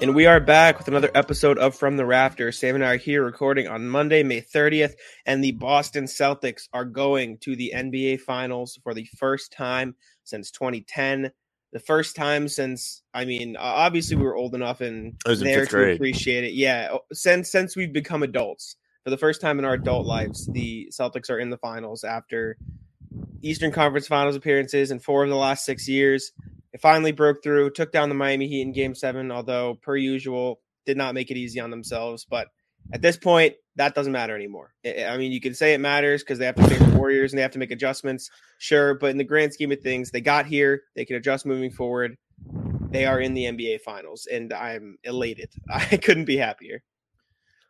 [0.00, 2.56] And we are back with another episode of From the Rafters.
[2.56, 4.92] Sam and I are here recording on Monday, May 30th,
[5.26, 10.52] and the Boston Celtics are going to the NBA Finals for the first time since
[10.52, 11.32] 2010.
[11.72, 15.96] The first time since, I mean, obviously we were old enough and there to grade.
[15.96, 16.52] appreciate it.
[16.52, 20.92] Yeah, since since we've become adults, for the first time in our adult lives, the
[20.92, 22.56] Celtics are in the finals after
[23.42, 26.30] Eastern Conference Finals appearances in four of the last six years.
[26.72, 30.60] It finally broke through, took down the Miami Heat in game seven, although, per usual,
[30.84, 32.26] did not make it easy on themselves.
[32.28, 32.48] But
[32.92, 34.74] at this point, that doesn't matter anymore.
[34.84, 37.38] I mean, you can say it matters because they have to face the Warriors and
[37.38, 38.94] they have to make adjustments, sure.
[38.94, 42.16] But in the grand scheme of things, they got here, they can adjust moving forward.
[42.90, 45.50] They are in the NBA Finals, and I'm elated.
[45.70, 46.82] I couldn't be happier.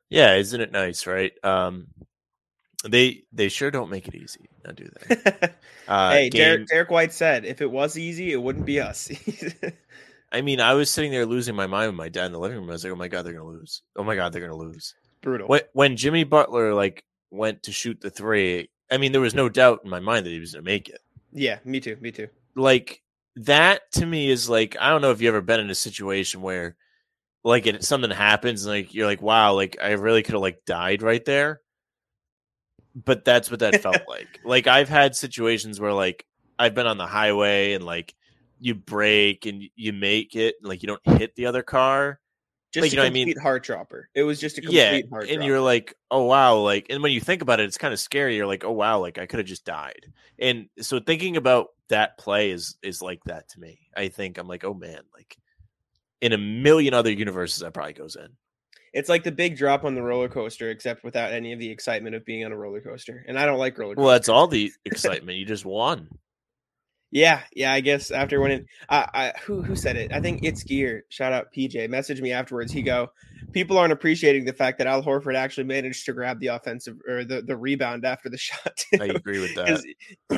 [0.08, 1.32] Yeah, isn't it nice, right?
[1.42, 1.88] Um,
[2.84, 5.48] they they sure don't make it easy, now do they?
[5.88, 6.42] Uh, hey, game...
[6.42, 9.10] Derrick, Derrick White said, if it was easy, it wouldn't be us.
[10.32, 12.58] I mean, I was sitting there losing my mind with my dad in the living
[12.58, 12.68] room.
[12.68, 13.80] I was like, "Oh my god, they're gonna lose!
[13.96, 15.48] Oh my god, they're gonna lose!" Brutal.
[15.48, 19.48] When, when Jimmy Butler like went to shoot the three, I mean, there was no
[19.48, 21.00] doubt in my mind that he was gonna make it.
[21.32, 21.96] Yeah, me too.
[22.02, 22.28] Me too.
[22.54, 23.02] Like
[23.36, 26.42] that to me is like I don't know if you ever been in a situation
[26.42, 26.76] where
[27.44, 30.64] like it something happens and like you're like wow like I really could have like
[30.66, 31.60] died right there
[33.04, 34.40] but that's what that felt like.
[34.44, 36.26] Like I've had situations where like
[36.58, 38.14] I've been on the highway and like
[38.58, 42.20] you break and you make it, and, like you don't hit the other car.
[42.70, 43.38] Just like, you know what I mean?
[43.38, 44.10] heart dropper.
[44.14, 45.46] It was just a complete yeah, heart and dropper.
[45.46, 48.36] you're like, oh wow, like, and when you think about it, it's kind of scary.
[48.36, 50.06] You're like, oh wow, like I could have just died.
[50.38, 53.78] And so thinking about that play is is like that to me.
[53.96, 55.36] I think I'm like, oh man, like
[56.20, 58.28] in a million other universes, that probably goes in.
[58.92, 62.14] It's like the big drop on the roller coaster, except without any of the excitement
[62.14, 63.24] of being on a roller coaster.
[63.28, 64.04] And I don't like roller coasters.
[64.04, 65.38] Well, that's all the excitement.
[65.38, 66.08] you just won.
[67.10, 67.72] Yeah, yeah.
[67.72, 70.12] I guess after winning, I, I who who said it?
[70.12, 71.04] I think it's Gear.
[71.08, 71.88] Shout out PJ.
[71.88, 72.70] Message me afterwards.
[72.70, 73.10] He go,
[73.52, 77.24] people aren't appreciating the fact that Al Horford actually managed to grab the offensive or
[77.24, 78.84] the, the rebound after the shot.
[79.00, 79.82] I agree with that.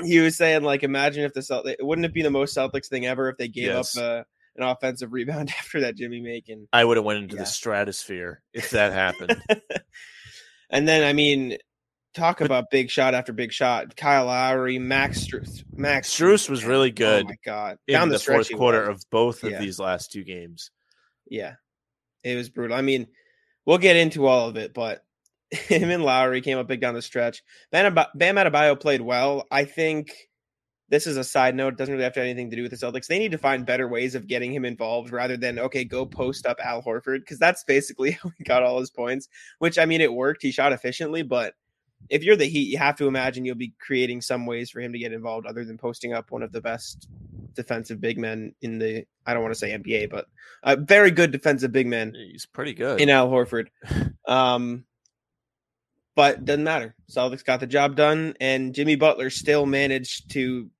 [0.04, 3.04] He was saying like, imagine if the Celtics wouldn't it be the most Celtics thing
[3.06, 3.96] ever if they gave yes.
[3.96, 4.20] up.
[4.20, 4.22] Uh,
[4.60, 6.42] an offensive rebound after that Jimmy.
[6.48, 7.42] And I would have went into yeah.
[7.42, 9.42] the stratosphere if that happened.
[10.70, 11.56] and then I mean,
[12.14, 13.96] talk but, about big shot after big shot.
[13.96, 15.64] Kyle Lowry, Max Strus.
[15.72, 17.24] Max Strus was really oh good.
[17.24, 17.78] Oh my god!
[17.88, 19.60] Down the, the fourth quarter of both of yeah.
[19.60, 20.70] these last two games.
[21.28, 21.54] Yeah,
[22.24, 22.76] it was brutal.
[22.76, 23.06] I mean,
[23.64, 25.02] we'll get into all of it, but
[25.50, 27.42] him and Lowry came up big down the stretch.
[27.72, 29.46] Bam, Bam Adebayo played well.
[29.50, 30.12] I think
[30.90, 31.74] this is a side note.
[31.74, 33.06] It doesn't really have to have anything to do with the Celtics.
[33.06, 36.46] They need to find better ways of getting him involved rather than, okay, go post
[36.46, 39.28] up Al Horford, because that's basically how he got all his points,
[39.60, 40.42] which I mean, it worked.
[40.42, 41.54] He shot efficiently, but
[42.08, 44.92] if you're the Heat, you have to imagine you'll be creating some ways for him
[44.92, 47.08] to get involved other than posting up one of the best
[47.54, 50.26] defensive big men in the, I don't want to say NBA, but
[50.64, 52.14] a very good defensive big man.
[52.14, 53.00] He's pretty good.
[53.00, 53.68] In Al Horford.
[54.26, 54.84] Um,
[56.14, 56.94] but doesn't matter.
[57.10, 60.70] Celtics got the job done, and Jimmy Butler still managed to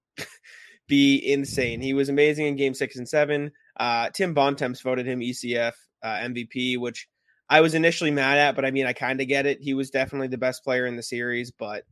[0.90, 1.80] be insane.
[1.80, 3.52] He was amazing in game six and seven.
[3.78, 7.08] Uh, Tim Bontemps voted him ECF uh, MVP, which
[7.48, 9.62] I was initially mad at, but I mean, I kind of get it.
[9.62, 11.84] He was definitely the best player in the series, but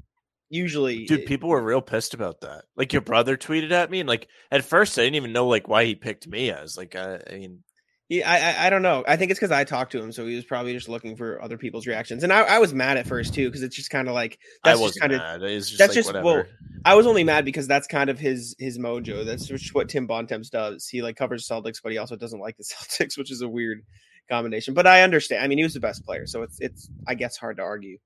[0.51, 4.09] usually dude people were real pissed about that like your brother tweeted at me and
[4.09, 7.21] like at first i didn't even know like why he picked me as like I,
[7.31, 7.63] I mean
[8.09, 9.05] yeah, I, I don't know.
[9.07, 11.43] I think it's because I talked to him, so he was probably just looking for
[11.43, 12.25] other people's reactions.
[12.25, 14.81] And I, I was mad at first too, because it's just kind of like that's
[14.81, 16.25] just kind of that's like, just whatever.
[16.25, 16.45] well.
[16.87, 19.27] I was only mad because that's kind of his his mojo.
[19.27, 20.89] That's just what Tim Bontemps does.
[20.89, 23.83] He like covers Celtics, but he also doesn't like the Celtics, which is a weird
[24.31, 24.73] combination.
[24.73, 25.45] But I understand.
[25.45, 27.99] I mean, he was the best player, so it's it's I guess hard to argue.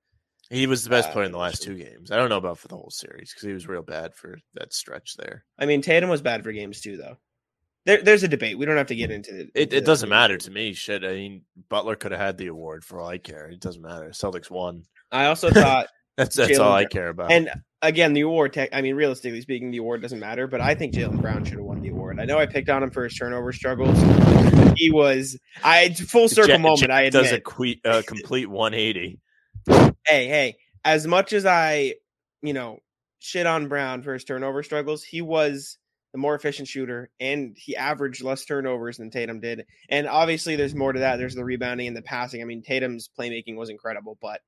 [0.51, 2.11] He was the best uh, player in the last two games.
[2.11, 4.75] I don't know about for the whole series because he was real bad for that
[4.75, 5.45] stretch there.
[5.61, 7.19] I mean, Tatum was bad for games too, though.
[7.85, 8.59] There, there's a debate.
[8.59, 9.51] We don't have to get into it.
[9.55, 10.73] It, it doesn't matter to me.
[10.73, 11.05] Shit.
[11.05, 13.49] I mean, Butler could have had the award for all I care.
[13.49, 14.11] It doesn't matter.
[14.11, 14.85] Celtics won.
[15.11, 17.33] I also thought that's that's Jaylen all I care about.
[17.33, 17.51] And
[17.81, 18.53] again, the award.
[18.53, 20.47] Tech, I mean, realistically speaking, the award doesn't matter.
[20.47, 22.21] But I think Jaylen Brown should have won the award.
[22.21, 23.99] I know I picked on him for his turnover struggles.
[24.77, 25.37] He was.
[25.65, 26.93] I full circle moment.
[26.93, 27.23] I admit.
[27.25, 29.19] does a que- uh, complete 180.
[29.67, 29.93] Hey,
[30.29, 30.57] hey.
[30.85, 31.95] As much as I,
[32.43, 32.79] you know,
[33.19, 35.79] shit on Brown for his turnover struggles, he was
[36.13, 39.65] the more efficient shooter, and he averaged less turnovers than Tatum did.
[39.89, 41.17] And obviously, there's more to that.
[41.17, 42.43] There's the rebounding and the passing.
[42.43, 44.41] I mean, Tatum's playmaking was incredible, but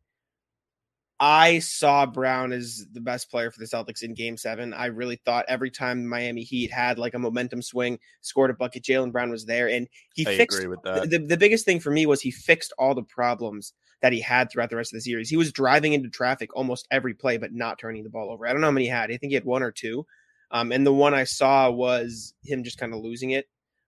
[1.21, 4.75] I saw Brown as the best player for the Celtics in game seven.
[4.75, 8.83] I really thought every time Miami Heat had like a momentum swing, scored a bucket,
[8.83, 9.69] Jaylen Brown was there.
[9.69, 11.11] And he I fixed agree with that.
[11.11, 14.51] The, the biggest thing for me was he fixed all the problems that he had
[14.51, 15.31] throughout the rest of the series.
[15.31, 18.47] He was driving into traffic almost every play, but not turning the ball over.
[18.47, 19.11] I don't know how many he had.
[19.11, 20.05] I think he had one or two.
[20.51, 23.47] Um, and the one I saw was him just kind of losing it.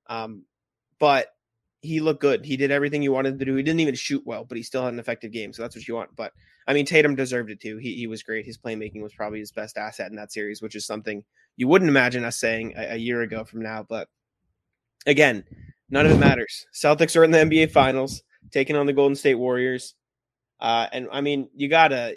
[0.08, 0.44] Um,
[0.98, 1.28] but
[1.80, 2.44] he looked good.
[2.44, 3.54] He did everything you wanted to do.
[3.54, 5.52] He didn't even shoot well, but he still had an effective game.
[5.52, 6.14] So that's what you want.
[6.16, 6.32] But
[6.66, 7.78] I mean, Tatum deserved it too.
[7.78, 8.44] He he was great.
[8.44, 11.22] His playmaking was probably his best asset in that series, which is something
[11.56, 13.84] you wouldn't imagine us saying a, a year ago from now.
[13.88, 14.08] But
[15.06, 15.44] again,
[15.90, 16.66] none of it matters.
[16.74, 19.94] Celtics are in the NBA Finals, taking on the Golden State Warriors.
[20.58, 22.16] Uh, and I mean, you gotta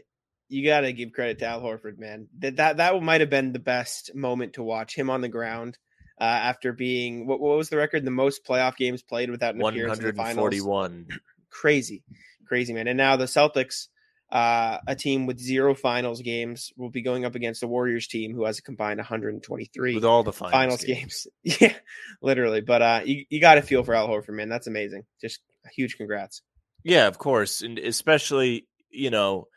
[0.49, 2.27] you gotta give credit to Al Horford, man.
[2.39, 5.77] That that that might have been the best moment to watch him on the ground
[6.19, 8.03] uh, after being what, what was the record?
[8.03, 10.37] The most playoff games played without an appearance in the finals.
[10.37, 11.07] 141.
[11.49, 12.03] Crazy,
[12.47, 12.87] crazy man.
[12.87, 13.87] And now the Celtics,
[14.31, 18.35] uh, a team with zero finals games, will be going up against the Warriors team
[18.35, 21.27] who has a combined 123 with all the finals, finals games.
[21.43, 21.73] yeah,
[22.21, 22.61] literally.
[22.61, 24.47] But uh, you you got to feel for Al Horford, man.
[24.47, 25.05] That's amazing.
[25.19, 26.43] Just a huge congrats.
[26.83, 29.47] Yeah, of course, and especially you know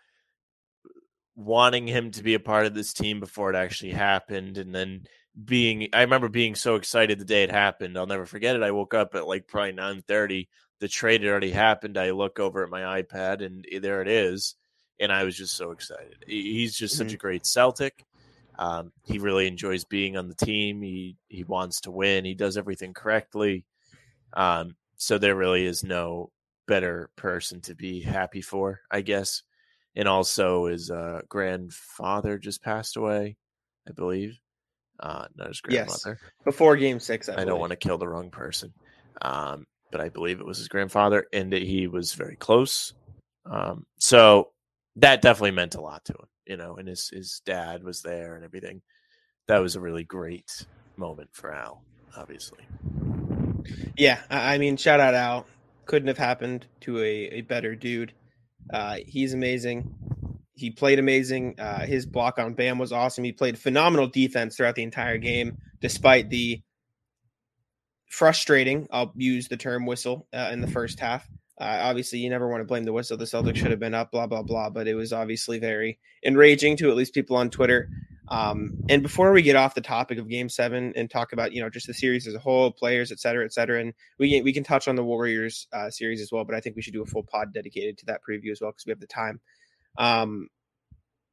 [1.35, 5.05] wanting him to be a part of this team before it actually happened, and then
[5.45, 7.97] being I remember being so excited the day it happened.
[7.97, 8.63] I'll never forget it.
[8.63, 10.49] I woke up at like probably nine thirty.
[10.81, 11.97] The trade had already happened.
[11.97, 14.57] I look over at my iPad and eh, there it is,
[15.01, 16.25] and I was just so excited.
[16.27, 17.05] He's just mm-hmm.
[17.05, 18.05] such a great Celtic.
[18.59, 20.83] Um, he really enjoys being on the team.
[20.83, 22.25] He he wants to win.
[22.25, 23.65] He does everything correctly.
[24.35, 26.31] Um, so there really is no
[26.67, 29.43] better person to be happy for, I guess.
[29.95, 33.37] And also, his uh, grandfather just passed away,
[33.87, 34.39] I believe.
[35.01, 36.19] Uh, not his grandmother.
[36.23, 36.31] Yes.
[36.45, 38.73] Before Game Six, I, I don't want to kill the wrong person,
[39.21, 42.95] um, but I believe it was his grandfather, and that he was very close.
[43.45, 44.51] Um, so
[44.97, 46.77] that definitely meant a lot to him, you know.
[46.77, 48.81] And his his dad was there and everything.
[49.49, 50.67] That was a really great
[50.97, 51.83] moment for Al,
[52.17, 52.65] obviously.
[53.97, 55.47] Yeah, I mean, shout out Al
[55.85, 58.13] couldn't have happened to a, a better dude.
[58.71, 59.95] Uh, he's amazing.
[60.55, 61.59] He played amazing.
[61.59, 63.25] Uh, his block on Bam was awesome.
[63.25, 66.63] He played phenomenal defense throughout the entire game, despite the
[68.13, 71.27] frustrating, I'll use the term whistle uh, in the first half.
[71.59, 73.17] Uh, obviously, you never want to blame the whistle.
[73.17, 74.69] The Celtics should have been up, blah, blah, blah.
[74.69, 77.89] But it was obviously very enraging to at least people on Twitter.
[78.29, 81.61] Um, and before we get off the topic of Game Seven and talk about you
[81.61, 84.45] know just the series as a whole, players, et cetera, et cetera, and we can,
[84.45, 86.45] we can touch on the Warriors uh, series as well.
[86.45, 88.71] But I think we should do a full pod dedicated to that preview as well
[88.71, 89.41] because we have the time.
[89.99, 90.49] Um,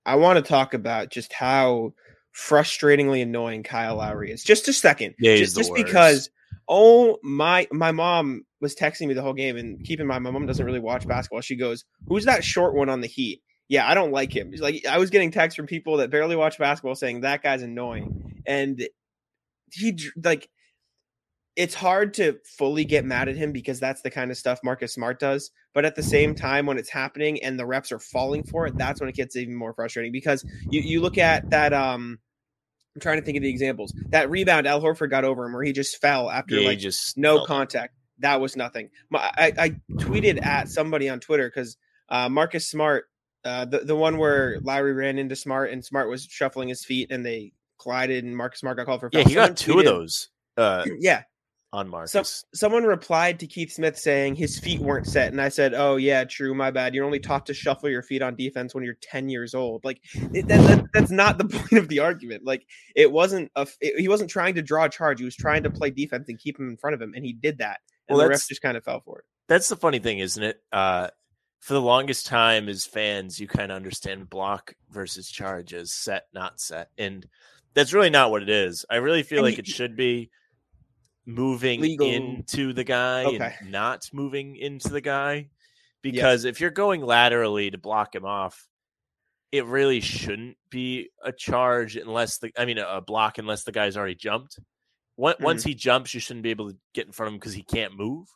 [0.05, 1.93] I want to talk about just how
[2.35, 4.43] frustratingly annoying Kyle Lowry is.
[4.43, 6.29] Just a second, yeah, just, just because.
[6.71, 7.67] Oh my!
[7.71, 10.65] My mom was texting me the whole game, and keep in mind, my mom doesn't
[10.65, 11.41] really watch basketball.
[11.41, 14.51] She goes, "Who's that short one on the Heat?" Yeah, I don't like him.
[14.57, 18.41] Like I was getting texts from people that barely watch basketball saying that guy's annoying,
[18.45, 18.85] and
[19.71, 20.49] he like
[21.55, 24.93] it's hard to fully get mad at him because that's the kind of stuff Marcus
[24.93, 25.51] Smart does.
[25.73, 28.77] But at the same time, when it's happening and the reps are falling for it,
[28.77, 31.71] that's when it gets even more frustrating because you, you look at that.
[31.71, 32.17] Um,
[32.95, 33.93] I'm trying to think of the examples.
[34.09, 37.17] That rebound Al Horford got over him where he just fell after yeah, like just
[37.17, 37.45] no fell.
[37.45, 37.93] contact.
[38.17, 38.89] That was nothing.
[39.13, 41.77] I, I tweeted at somebody on Twitter because
[42.09, 43.05] uh, Marcus Smart
[43.45, 47.11] uh, the the one where Lowry ran into Smart and Smart was shuffling his feet
[47.11, 49.21] and they collided and Marcus Smart got called for foul.
[49.21, 50.29] Yeah, he got two tweeted, of those.
[50.57, 51.23] Uh, yeah,
[51.71, 52.11] on Marcus.
[52.11, 55.95] So, someone replied to Keith Smith saying his feet weren't set, and I said, "Oh
[55.95, 56.53] yeah, true.
[56.53, 56.93] My bad.
[56.93, 59.85] You're only taught to shuffle your feet on defense when you're 10 years old.
[59.85, 60.01] Like
[60.33, 62.43] it, that, that, that's not the point of the argument.
[62.45, 62.65] Like
[62.95, 63.67] it wasn't a.
[63.81, 65.19] It, he wasn't trying to draw a charge.
[65.19, 67.33] He was trying to play defense and keep him in front of him, and he
[67.33, 67.79] did that.
[68.07, 69.25] And well, the ref just kind of fell for it.
[69.47, 70.61] That's the funny thing, isn't it?
[70.71, 71.09] Uh,
[71.59, 76.25] for the longest time as fans, you kind of understand block versus charge as set,
[76.33, 76.89] not set.
[76.97, 77.27] And
[77.73, 78.85] that's really not what it is.
[78.89, 80.31] I really feel and like you, it should be
[81.25, 82.07] moving legal.
[82.07, 83.55] into the guy okay.
[83.59, 85.49] and not moving into the guy.
[86.01, 86.49] Because yes.
[86.49, 88.69] if you're going laterally to block him off,
[89.51, 93.97] it really shouldn't be a charge unless the I mean a block unless the guy's
[93.97, 94.59] already jumped.
[95.17, 95.67] Once mm-hmm.
[95.67, 97.97] he jumps, you shouldn't be able to get in front of him because he can't
[97.97, 98.27] move.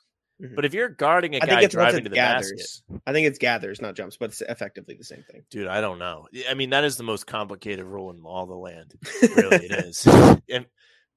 [0.44, 0.56] Mm-hmm.
[0.56, 2.82] But if you're guarding a I guy driving to the gathers.
[2.88, 5.44] basket, I think it's gathers, not jumps, but it's effectively the same thing.
[5.50, 6.28] Dude, I don't know.
[6.50, 8.94] I mean, that is the most complicated rule in all the land.
[9.22, 10.06] Really, it is.
[10.50, 10.66] And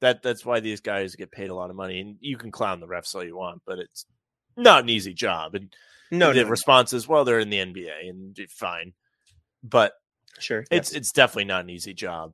[0.00, 2.00] that that's why these guys get paid a lot of money.
[2.00, 4.06] And you can clown the refs all you want, but it's
[4.56, 5.54] not an easy job.
[5.54, 5.74] And
[6.10, 8.92] no, the no, response is, well, they're in the NBA and fine.
[9.64, 9.94] But
[10.38, 10.92] sure, it's yes.
[10.92, 12.32] it's definitely not an easy job.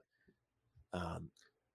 [0.93, 1.31] Um,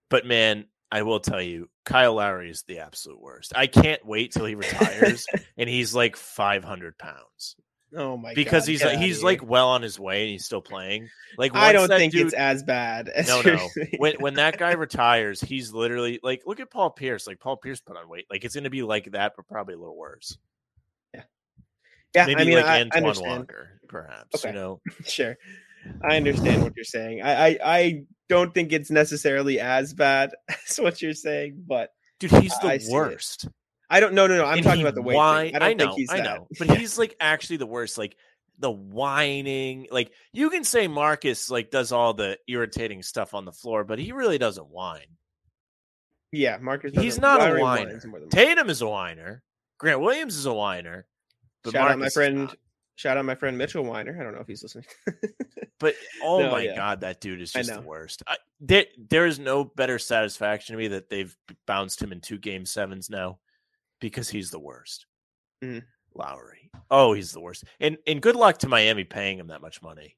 [0.09, 3.53] but man, I will tell you, Kyle Lowry is the absolute worst.
[3.56, 5.25] I can't wait till he retires
[5.58, 7.56] and he's like 500 pounds.
[7.96, 10.62] Oh my because God, he's like, he's like well on his way and he's still
[10.62, 11.08] playing.
[11.38, 13.08] Like I don't think dude, it's as bad.
[13.08, 13.70] As no, no.
[13.98, 17.27] When when that guy retires, he's literally like look at Paul Pierce.
[17.27, 18.25] Like Paul Pierce put on weight.
[18.29, 20.38] Like it's going to be like that, but probably a little worse.
[21.13, 21.22] Yeah,
[22.13, 22.25] yeah.
[22.25, 23.39] Maybe I mean, like I, Antoine I understand.
[23.39, 24.36] Walker, perhaps.
[24.36, 24.50] Okay.
[24.50, 25.38] You know, sure.
[26.03, 27.22] I understand what you're saying.
[27.22, 30.31] I, I, I don't think it's necessarily as bad
[30.69, 33.48] as what you're saying, but dude, he's the worst.
[33.89, 34.13] I don't.
[34.13, 34.46] No, no, no.
[34.46, 35.15] I'm And talking about the weight.
[35.15, 35.55] whine-.
[35.55, 36.24] I don't know, think he's I that.
[36.24, 37.98] know, but he's like actually the worst.
[37.98, 38.15] Like
[38.60, 39.88] the whining.
[39.91, 44.00] Like you can say Marcus like does all the irritating stuff on the floor, but
[44.00, 45.05] he really doesn't whine.
[46.34, 46.91] Yeah, Marcus.
[46.93, 47.62] He's doesn't- a whiner.
[47.62, 49.43] whines more than Tatum is a whiner.
[49.77, 51.05] Grant Williams is a whiner.
[51.63, 52.55] But Shout out my Marcus friend.
[52.97, 54.17] Shout out my friend Mitchell Weiner.
[54.19, 54.85] I don't know if he's listening.
[55.79, 56.75] But oh No, my yeah.
[56.75, 58.23] god, that dude is just the worst.
[58.25, 61.37] I, there, there is no better satisfaction to me that they've
[61.67, 63.37] bounced him in two game sevens now,
[64.01, 65.05] because he's the worst.
[65.63, 65.83] Mhm.
[66.15, 67.63] Lowry, oh, he's the worst.
[67.79, 70.17] And and good luck to Miami paying him that much money.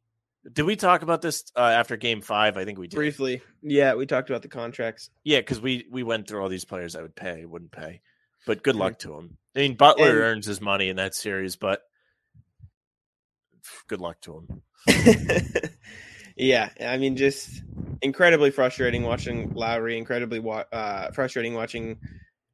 [0.49, 2.55] Did we talk about this uh, after Game Five?
[2.55, 2.95] I think we did.
[2.95, 5.09] Briefly, yeah, we talked about the contracts.
[5.25, 7.99] Yeah, because we we went through all these players I would pay, wouldn't pay.
[8.45, 8.79] But good Mhm.
[8.79, 9.37] luck to him.
[9.57, 11.81] I mean, Butler And- earns his money in that series, but
[13.87, 14.61] good luck to him.
[16.37, 17.61] yeah, I mean, just
[18.01, 19.97] incredibly frustrating watching Lowry.
[19.97, 21.99] Incredibly wa- uh, frustrating watching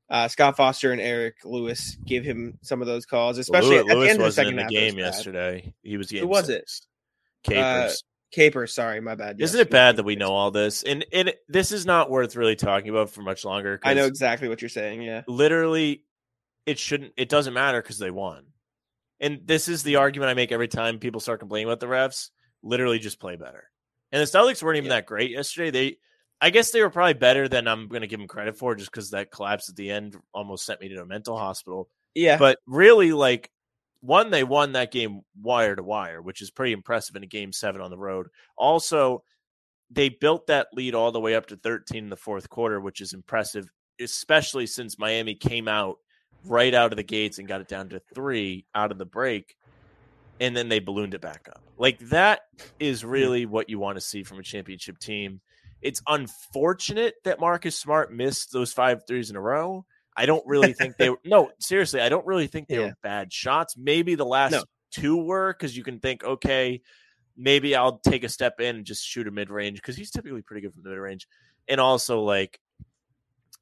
[0.10, 3.96] uh, Scott Foster and Eric Lewis give him some of those calls, especially Lewis, at
[4.00, 4.72] the end of the second in the half.
[4.72, 5.16] game it was bad.
[5.16, 5.74] yesterday.
[5.84, 6.64] He was Who was it?
[6.70, 6.88] six.
[7.44, 8.04] Capers.
[8.32, 9.40] Capers, sorry, my bad.
[9.40, 10.84] Isn't it bad that we know all this?
[10.84, 13.80] And and this is not worth really talking about for much longer.
[13.84, 15.04] I know exactly what you're saying.
[15.04, 16.04] Yeah, Literally,
[16.66, 17.14] it shouldn't.
[17.16, 18.48] It doesn't matter because they won.
[19.26, 22.30] And this is the argument I make every time people start complaining about the refs.
[22.62, 23.70] Literally, just play better.
[24.12, 24.98] And the Celtics weren't even Yeah.
[24.98, 25.72] that great yesterday.
[25.72, 25.98] They,
[26.40, 28.92] I guess, they were probably better than I'm going to give them credit for, just
[28.92, 31.90] because that collapse at the end almost sent me to a mental hospital.
[32.14, 33.50] yeah, But really, like
[34.02, 37.52] one, they won that game wire to wire, which is pretty impressive in a game
[37.52, 38.28] seven on the road.
[38.58, 39.24] Also,
[39.90, 43.02] they built that lead all the way up to 13 in the fourth quarter, which
[43.02, 43.68] is impressive,
[44.00, 45.98] especially since Miami came out
[46.48, 49.56] right out of the gates and got it down to three out of the break.
[50.40, 51.62] And then they ballooned it back up.
[51.78, 52.42] Like that
[52.80, 55.42] is really what you want to see from a championship team.
[55.82, 59.86] It's unfortunate that Marcus Smart missed those five threes in a row.
[60.18, 62.86] I don't really think they were no, seriously, I don't really think they Yeah.
[62.88, 63.76] were bad shots.
[63.78, 64.64] Maybe the last No.
[64.92, 66.82] two were because you can think, okay,
[67.38, 70.42] maybe I'll take a step in and just shoot a mid range because he's typically
[70.42, 71.28] pretty good from the mid range.
[71.68, 72.60] And also like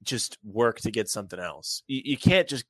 [0.04, 1.84] just work to get something else.
[1.88, 2.66] You, you can't just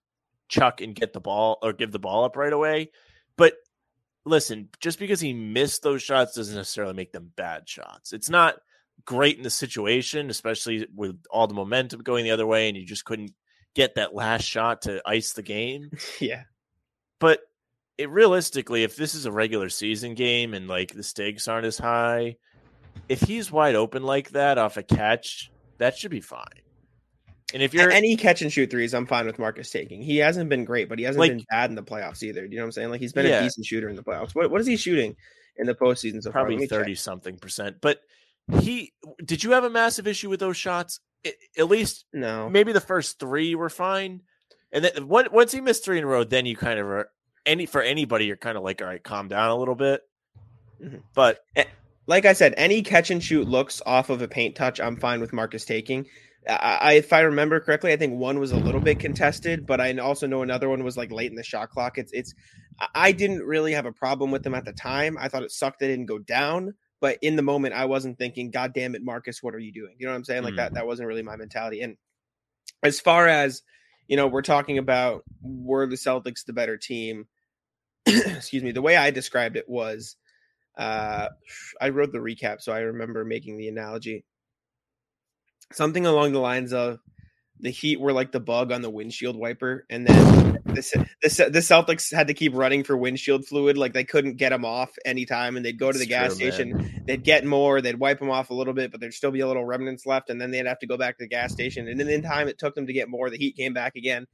[0.53, 2.91] chuck and get the ball or give the ball up right away.
[3.37, 3.55] But
[4.25, 8.13] listen, just because he missed those shots doesn't necessarily make them bad shots.
[8.13, 8.55] It's not
[9.05, 12.85] great in the situation, especially with all the momentum going the other way, and you
[12.85, 13.33] just couldn't
[13.73, 15.91] get that last shot to ice the game.
[16.19, 16.43] yeah,
[17.19, 17.39] But
[17.97, 21.77] it realistically, if this is a regular season game and like the stakes aren't as
[21.77, 22.37] high,
[23.09, 26.61] if he's wide open like that off a catch, that should be fine.
[27.53, 30.01] And if you're any catch and shoot threes, I'm fine with Marcus taking.
[30.01, 32.47] He hasn't been great, but he hasn't Like- been bad in the playoffs either.
[32.47, 32.89] Do you know what I'm saying?
[32.89, 33.39] Like he's been Yeah.
[33.39, 34.33] a decent shooter in the playoffs.
[34.33, 35.15] What what is he shooting
[35.57, 36.79] in the postseason so probably me check.
[36.79, 37.77] 30 something percent.
[37.79, 38.01] But
[38.59, 38.93] he
[39.23, 40.99] did you have a massive issue with those shots?
[41.57, 44.21] At least No, maybe the first three were fine.
[44.71, 47.09] And then once once he missed three in a row, then you kind of are
[47.45, 50.01] any for anybody, you're kind of like, all right, calm down a little bit.
[50.83, 51.03] Mhm.
[51.13, 51.45] But
[52.07, 55.21] like I said, any catch and shoot looks off of a paint touch, I'm fine
[55.21, 56.07] with Marcus taking.
[56.49, 59.95] I, if I remember correctly, I think one was a little bit contested, but I
[59.97, 61.97] also know another one was like late in the shot clock.
[61.97, 62.33] It's it's.
[62.79, 65.17] I- I didn't really have a problem with them at the time.
[65.19, 68.51] I thought it sucked they didn't go down, but in the moment, I wasn't thinking,
[68.51, 70.43] "God damn it, Marcus, what are you doing?" You know what I'm saying?
[70.43, 70.57] Like Mm.
[70.57, 70.73] that.
[70.73, 71.81] That wasn't really my mentality.
[71.81, 71.97] And
[72.83, 73.61] as far as
[74.07, 77.27] you know, we're talking about were the Celtics the better team?
[78.05, 78.71] Excuse me.
[78.71, 80.17] The way I described it was
[80.77, 81.29] uh
[81.81, 84.25] i wrote the recap so i remember making the analogy
[85.75, 86.99] something along the lines of
[87.59, 91.59] the heat were like the bug on the windshield wiper and then the, the, the
[91.59, 95.55] celtics had to keep running for windshield fluid like they couldn't get them off anytime
[95.55, 98.53] and they'd go to the gas station they'd get more they'd wipe them off a
[98.53, 100.87] little bit but there'd still be a little remnants left and then they'd have to
[100.87, 103.07] go back to the gas station and then in time it took them to get
[103.07, 104.25] more the heat came back again.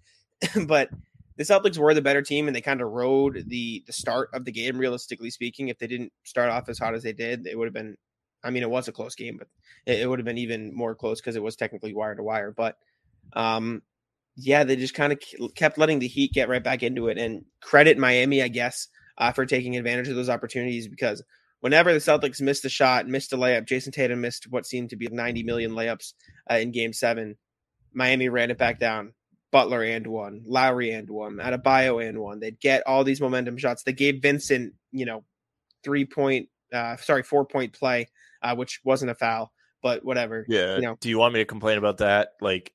[0.67, 0.89] But
[1.36, 4.46] the Celtics were the better team and they kind of rode the the start of
[4.46, 5.67] the game realistically speaking.
[5.67, 7.98] If they didn't start off as hot as they did it would have been
[8.43, 9.48] I mean it was a close game but
[9.86, 12.53] it, it would have been even more close because it was technically wire to wire
[12.55, 12.77] but
[13.34, 13.81] um
[14.36, 15.19] yeah they just kind of
[15.55, 19.34] kept letting the Heat get right back into it and credit Miami I guess uh,
[19.34, 21.22] for taking advantage of those opportunities because
[21.60, 24.96] whenever the Celtics missed a shot missed a layup Jayson Tatum missed what seemed to
[24.96, 26.13] be 90 million layups
[26.50, 27.36] uh, in game 7
[27.93, 29.13] Miami ran it back down
[29.51, 32.39] Butler and one, Lowry and one, Adebayo and one.
[32.39, 33.84] They'd get all these momentum shots.
[33.84, 35.24] They gave Vincent, you know,
[35.84, 38.08] three point, uh, sorry, four point play,
[38.41, 40.46] uh, which wasn't a foul, but whatever.
[40.48, 40.98] yeah, you know.
[41.00, 42.29] do you want me to complain about that?
[42.41, 42.72] Like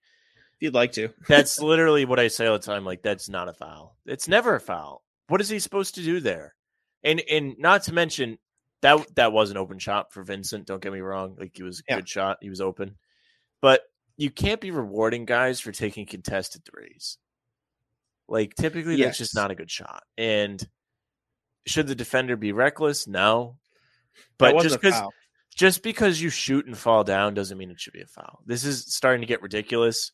[0.54, 2.84] If you'd like to, that's literally what I say all the time.
[2.84, 3.96] Like that's not a foul.
[4.06, 5.02] It's never a foul.
[5.28, 6.54] What is he supposed to do there?
[7.02, 8.38] And and not to mention
[8.82, 10.66] that that was an open shot for Vincent.
[10.66, 11.36] Don't get me wrong.
[11.38, 11.96] Like he was a Yeah.
[11.96, 12.38] good shot.
[12.40, 12.96] He was open,
[13.60, 13.82] but
[14.16, 17.18] you can't be rewarding guys for taking contested threes.
[18.28, 20.02] Like typically that's just not a good shot.
[20.16, 20.62] And
[21.66, 23.06] should the defender be reckless?
[23.06, 23.56] No.
[24.38, 25.00] But just because.
[25.54, 28.40] Just because you shoot and fall down doesn't mean it should be a foul.
[28.44, 30.12] This is starting to get ridiculous.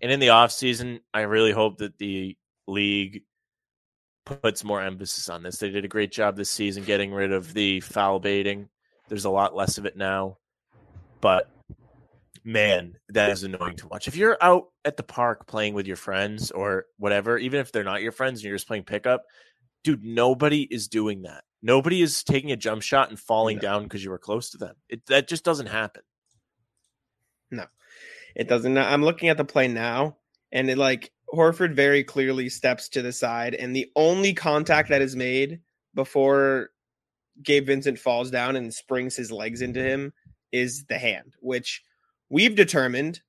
[0.00, 3.22] And in the offseason, I really hope that the league
[4.24, 5.58] puts more emphasis on this.
[5.58, 8.68] They did a great job this season getting rid of the foul baiting.
[9.08, 10.38] There's a lot less of it now.
[11.20, 11.48] But
[12.44, 14.08] man, that is annoying to watch.
[14.08, 17.84] If you're out at the park playing with your friends or whatever, even if they're
[17.84, 19.24] not your friends and you're just playing pickup,
[19.86, 21.44] dude, nobody is doing that.
[21.62, 23.62] Nobody is taking a jump shot and falling No.
[23.62, 24.74] down because you were close to them.
[24.88, 26.02] It, that just doesn't happen.
[27.52, 27.66] No,
[28.34, 28.76] it doesn't.
[28.76, 30.16] I'm looking at the play now,
[30.50, 35.02] and it like Horford very clearly steps to the side, and the only contact that
[35.02, 35.60] is made
[35.94, 36.70] before
[37.42, 40.12] Gabe Vincent falls down and springs his legs into him
[40.50, 41.82] is the hand, which
[42.28, 43.20] we've determined.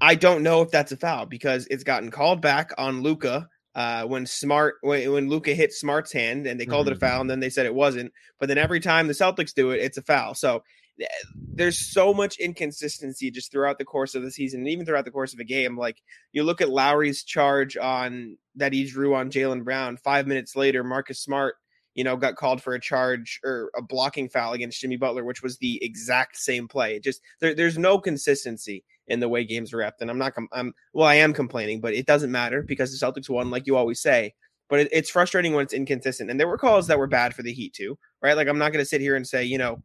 [0.00, 4.04] I don't know if that's a foul because it's gotten called back on Luka uh,
[4.04, 7.00] when Smart when, when Luka hit Smart's hand, and they called it a Mhm.
[7.00, 8.12] foul, and then they said it wasn't.
[8.38, 10.34] But then every time the Celtics do it, it's a foul.
[10.34, 10.62] So
[11.00, 11.06] eh,
[11.54, 15.10] there's so much inconsistency just throughout the course of the season, and even throughout the
[15.10, 15.76] course of a game.
[15.78, 15.96] Like
[16.32, 19.96] you look at Lowry's charge on that he drew on Jaylen Brown.
[19.96, 21.54] Five minutes later, Marcus Smart,
[21.94, 25.42] you know, got called for a charge or a blocking foul against Jimmy Butler, which
[25.42, 26.96] was the exact same play.
[26.96, 30.34] It just there, there's no consistency in the way games are repped, and I'm not.
[30.34, 33.66] Com- I'm well, I am complaining, but it doesn't matter because the Celtics won, like
[33.66, 34.34] you always say.
[34.68, 37.42] But it, it's frustrating when it's inconsistent, and there were calls that were bad for
[37.42, 38.36] the Heat too, right?
[38.36, 39.82] Like I'm not going to sit here and say, you know,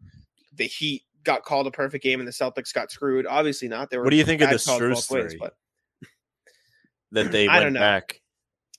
[0.55, 3.25] the Heat got called a perfect game and the Celtics got screwed.
[3.27, 3.89] Obviously not.
[3.89, 5.55] There were What do you think of the Strus ways, but
[7.11, 7.79] That they I went don't know.
[7.81, 8.21] back.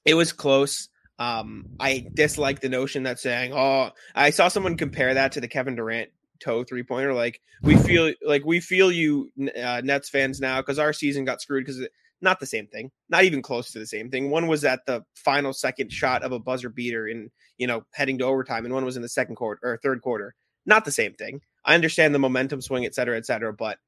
[0.06, 0.88] it was close.
[1.18, 5.48] Um, I dislike the notion that saying, "Oh, I saw someone compare that to the
[5.48, 6.10] Kevin Durant
[6.40, 10.78] toe three pointer." Like we feel, like we feel you uh, Nets fans now because
[10.78, 11.86] our season got screwed because
[12.20, 14.30] not the same thing, not even close to the same thing.
[14.30, 18.18] One was at the final second shot of a buzzer beater in you know heading
[18.18, 20.34] to overtime, and one was in the second quarter or third quarter.
[20.66, 21.40] Not the same thing.
[21.64, 23.78] I understand the momentum swing, et cetera, et cetera, but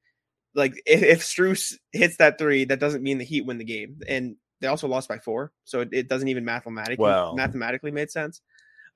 [0.55, 4.01] like if, if Strus hits that three, that doesn't mean the Heat win the game,
[4.09, 8.11] and they also lost by four, so it, it doesn't even mathematically Well, mathematically made
[8.11, 8.41] sense.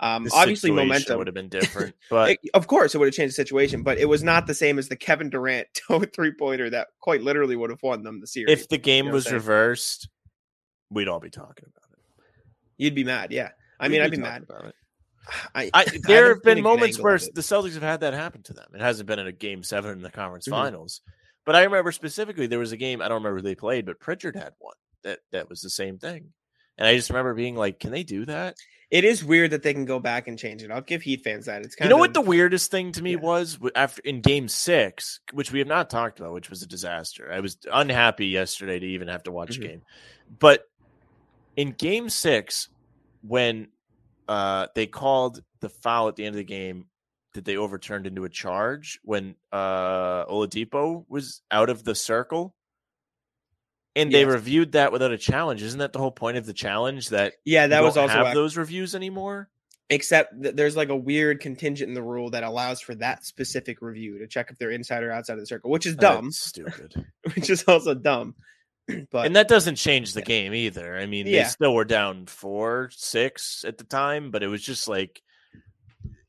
[0.01, 3.33] Um, obviously, momentum would have been different, but it- of course, it would have changed
[3.33, 5.69] the situation, but it was not the same as the Kevin Durant
[6.13, 8.53] three pointer that quite literally would have won them the series.
[8.61, 10.09] if the game You know was reversed,
[10.91, 11.99] we'd all be talking about it.
[12.77, 13.51] You'd be mad, yeah.
[13.79, 14.43] I We'd mean, I'd be mad.
[14.43, 14.75] About it.
[15.55, 18.43] I, I, there have seen a been moments where the Celtics have had that happen
[18.43, 18.67] to them.
[18.75, 20.51] It hasn't been in a game seven in the conference Mhm.
[20.51, 21.01] finals.
[21.47, 24.01] But I remember specifically there was a game, I don't remember who they played, but
[24.01, 24.75] Pritchard had one
[25.05, 26.33] that, that was the same thing.
[26.77, 28.57] And I just remember being like, can they do that?
[28.91, 30.71] it is weird that they can go back and change it.
[30.71, 31.63] I'll give Heat fans that.
[31.63, 33.17] It's kind You know of what the weirdest thing to me yeah.
[33.17, 37.33] was after in game six, which we have not talked about, which was a disaster.
[37.33, 39.65] I was unhappy yesterday to even have to watch Mhm.
[39.65, 39.83] a game.
[40.39, 40.69] But
[41.57, 42.69] in game six,
[43.23, 43.69] when
[44.29, 46.87] uh, they called the foul at the end of the game
[47.33, 52.55] that they overturned into a charge when uh, Oladipo was out of the circle.
[53.97, 54.33] And they Yes.
[54.33, 55.63] reviewed that without a challenge.
[55.63, 57.11] Isn't that the whole point of the challenge?
[57.11, 58.35] That yeah, that was don't also have whack.
[58.35, 59.49] those reviews anymore.
[59.91, 63.83] except that there's like a weird contingent in the rule that allows for that specific
[63.83, 66.25] review to check if they're inside or outside of the circle, which is oh, dumb,
[66.25, 67.07] That's stupid.
[67.35, 68.35] which is also dumb.
[69.13, 70.97] but and that doesn't change the game either.
[70.97, 74.89] I mean, they still were down four, six at the time, but it was just
[74.89, 75.23] like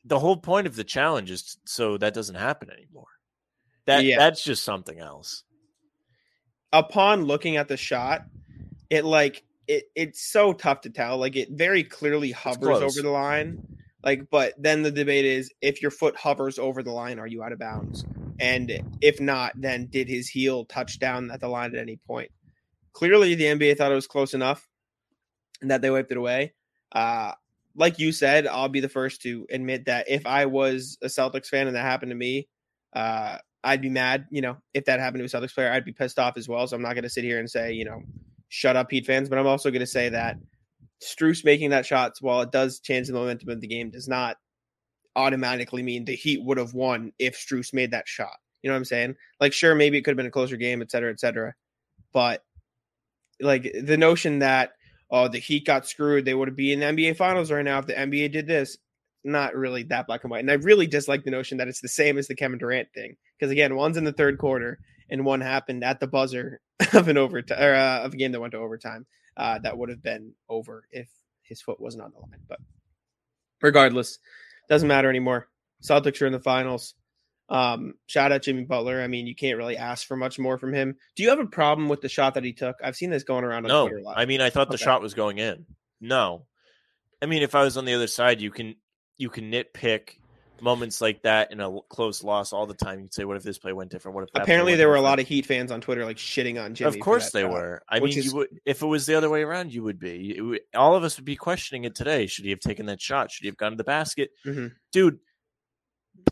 [0.03, 3.07] the whole point of the challenge is so that doesn't happen anymore.
[3.85, 4.17] That Yeah.
[4.19, 5.43] that's just something else.
[6.75, 8.25] Upon looking at the shot,
[8.89, 11.17] it like it it's so tough to tell.
[11.17, 13.65] Like it very clearly hovers over the line.
[14.03, 17.41] Like, but then the debate is if your foot hovers over the line, are you
[17.41, 18.05] out of bounds?
[18.39, 22.29] And if not, then did his heel touch down at the line at any point?
[22.93, 24.67] Clearly, the NBA thought it was close enough
[25.61, 26.53] and that they wiped it away.
[26.91, 27.31] Uh,
[27.75, 31.47] like you said, I'll be the first to admit that if I was a Celtics
[31.47, 32.47] fan and that happened to me,
[32.93, 34.27] uh, I'd be mad.
[34.29, 36.67] You know, if that happened to a Celtics player, I'd be pissed off as well.
[36.67, 38.01] So I'm not going to sit here and say, you know,
[38.47, 39.27] shut up, Heat fans.
[39.27, 40.37] But I'm also going to say that
[41.03, 44.37] Strus making that shot, while it does change the momentum of the game, does not
[45.15, 48.37] automatically mean the Heat would have won if Strus made that shot.
[48.61, 49.15] You know what I'm saying?
[49.39, 51.53] Like, sure, maybe it could have been a closer game, et cetera, et cetera.
[52.13, 52.43] But
[53.41, 54.73] like the notion that
[55.09, 57.87] oh the Heat got screwed, they would be in the NBA Finals right now if
[57.87, 58.77] the NBA did this.
[59.23, 60.41] Not really that black and white.
[60.41, 63.17] And I really dislike the notion that it's the same as the Kevin Durant thing.
[63.37, 66.61] Because again, one's in the third quarter and one happened at the buzzer
[66.93, 69.05] of an overtime or uh, of a game that went to overtime.
[69.37, 71.09] Uh, that would have been over if
[71.43, 72.39] his foot wasn't on the line.
[72.47, 72.59] But
[73.61, 74.19] regardless,
[74.69, 75.49] doesn't matter anymore.
[75.83, 76.95] Celtics are in the finals.
[77.49, 79.01] Um, shout out Jimmy Butler.
[79.01, 80.95] I mean, you can't really ask for much more from him.
[81.15, 82.77] Do you have a problem with the shot that he took?
[82.83, 84.17] I've seen this going around on No, Twitter a lot.
[84.17, 85.65] I mean, I thought the shot was going in.
[86.01, 86.45] No.
[87.21, 88.75] I mean, if I was on the other side, you can
[89.17, 90.17] you can nitpick
[90.61, 92.99] moments like that in a close loss all the time.
[92.99, 94.15] You can say, "What if this play went different?
[94.15, 96.75] What if Apparently, there were a lot of Heat fans on Twitter like shitting on
[96.75, 96.89] Jimmy.
[96.89, 97.51] Of course they shot.
[97.51, 97.83] were.
[97.89, 100.39] I mean, is- you would if it was the other way around, you would be.
[100.39, 102.27] Would- all of us would be questioning it today.
[102.27, 103.31] Should he have taken that shot?
[103.31, 104.31] Should he have gone to the basket?
[104.45, 104.73] Mhm.
[104.91, 105.19] Dude,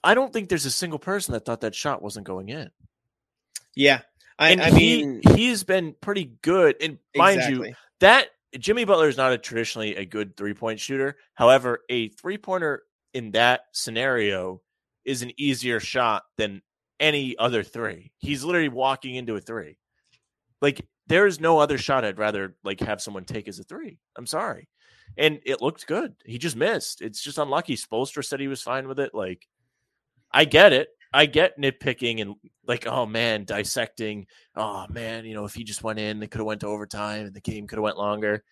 [0.04, 2.72] I don't think there's a single person that thought that shot wasn't going in.
[3.76, 4.02] Yeah,
[4.38, 6.76] I, and I he, mean, he's been pretty good.
[6.82, 11.18] And mind you, that Jimmy Butler is not a traditionally a good three point shooter.
[11.34, 14.62] However, a three pointer in that scenario
[15.06, 16.62] is an easier shot than
[17.00, 18.12] any other three.
[18.18, 19.78] He's literally walking into a three.
[20.62, 24.00] Like there is no other shot I'd rather like have someone take as a three.
[24.18, 24.70] I'm sorry.
[25.18, 26.16] And it looked good.
[26.26, 27.02] He just missed.
[27.02, 27.76] It's just unlucky.
[27.76, 29.14] Spoelstra said he was fine with it.
[29.14, 29.48] Like
[30.32, 30.90] I get it.
[31.16, 34.26] I get nitpicking and like, oh man, dissecting.
[34.56, 37.28] Oh man, you know, if he just went in, they could have went to overtime
[37.28, 38.44] and the game could have went longer.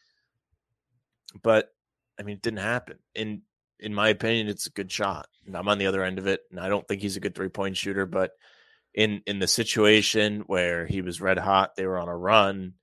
[1.42, 1.70] But
[2.20, 2.98] I mean, it didn't happen.
[3.16, 3.42] In
[3.82, 5.28] in my opinion, it's a good shot.
[5.46, 7.36] And I'm on the other end of it, and I don't think he's a good
[7.36, 8.06] three point shooter.
[8.06, 8.32] But
[8.94, 12.74] in in the situation where he was red hot, they were on a run.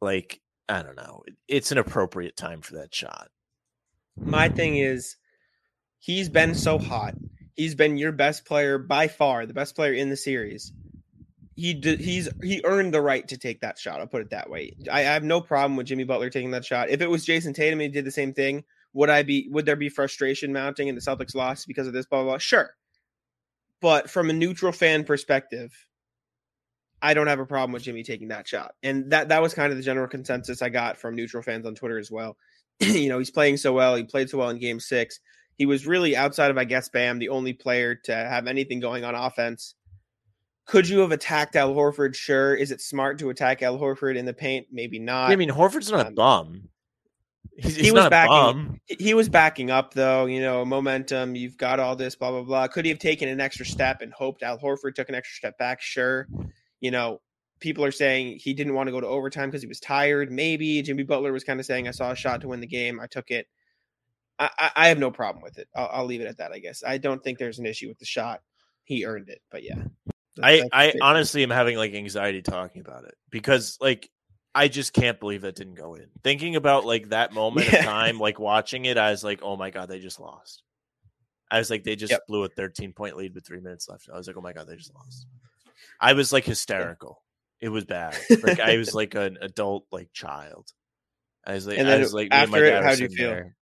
[0.00, 3.28] Like I don't know, it's an appropriate time for that shot.
[4.16, 5.16] my thing is,
[5.98, 7.14] he's been so hot.
[7.54, 10.72] He's been your best player by far, the best player in the series.
[11.54, 14.00] He he's he earned the right to take that shot.
[14.00, 14.76] I'll put it that way.
[14.92, 16.90] I, I have no problem with Jimmy Butler taking that shot.
[16.90, 18.64] If it was Jayson Tatum he did the same thing,
[18.96, 22.06] would I be would there be frustration mounting in the Celtics loss because of this
[22.06, 22.38] blah blah blah?
[22.38, 22.70] Sure.
[23.82, 25.70] But from a neutral fan perspective,
[27.02, 28.72] I don't have a problem with Jimmy taking that shot.
[28.82, 31.74] And that that was kind of the general consensus I got from neutral fans on
[31.74, 32.38] Twitter as well.
[32.80, 33.94] you know, he's playing so well.
[33.96, 35.20] He played so well in game six.
[35.56, 39.04] He was really outside of, I guess, Bam, the only player to have anything going
[39.04, 39.74] on offense.
[40.66, 42.14] Could you have attacked Al Horford?
[42.14, 42.54] Sure.
[42.54, 44.66] Is it smart to attack Al Horford in the paint?
[44.72, 45.30] Maybe not.
[45.30, 46.68] I mean, Horford's not a um, bum.
[47.58, 51.34] He's, he was backing- he was backing up though, you know, momentum.
[51.34, 52.68] You've got all this, blah blah blah.
[52.68, 55.58] Could he have taken an extra step and hoped Al Horford took an extra step
[55.58, 55.80] back?
[55.80, 56.28] Sure.
[56.80, 57.20] You know,
[57.60, 60.30] people are saying he didn't want to go to overtime because he was tired.
[60.30, 63.00] Maybe Jimmy Butler was kind of saying, "I saw a shot to win the game.
[63.00, 63.46] I took it."
[64.38, 65.68] I, I, I have no problem with it.
[65.74, 66.52] I'll, I'll leave it at that.
[66.52, 68.42] I guess I don't think there's an issue with the shot.
[68.84, 69.82] He earned it, but yeah.
[70.42, 74.10] I, That's I honestly am having like anxiety talking about it because like
[74.56, 76.06] I just can't believe that didn't go in.
[76.24, 77.80] Thinking about like that moment Yeah.
[77.80, 80.62] of time, like watching it, I was like, oh my god, they just lost.
[81.50, 82.26] I was like, they just Yep.
[82.26, 84.08] blew a 13 point lead with three minutes left.
[84.12, 85.26] I was like, oh my god, they just lost.
[86.00, 87.22] I was like hysterical.
[87.60, 88.16] It was bad.
[88.42, 90.72] Like I was like an adult like child.
[91.46, 93.08] I was like, And I then was like, me and my after it, how'd you
[93.08, 93.30] feel?
[93.30, 93.56] there.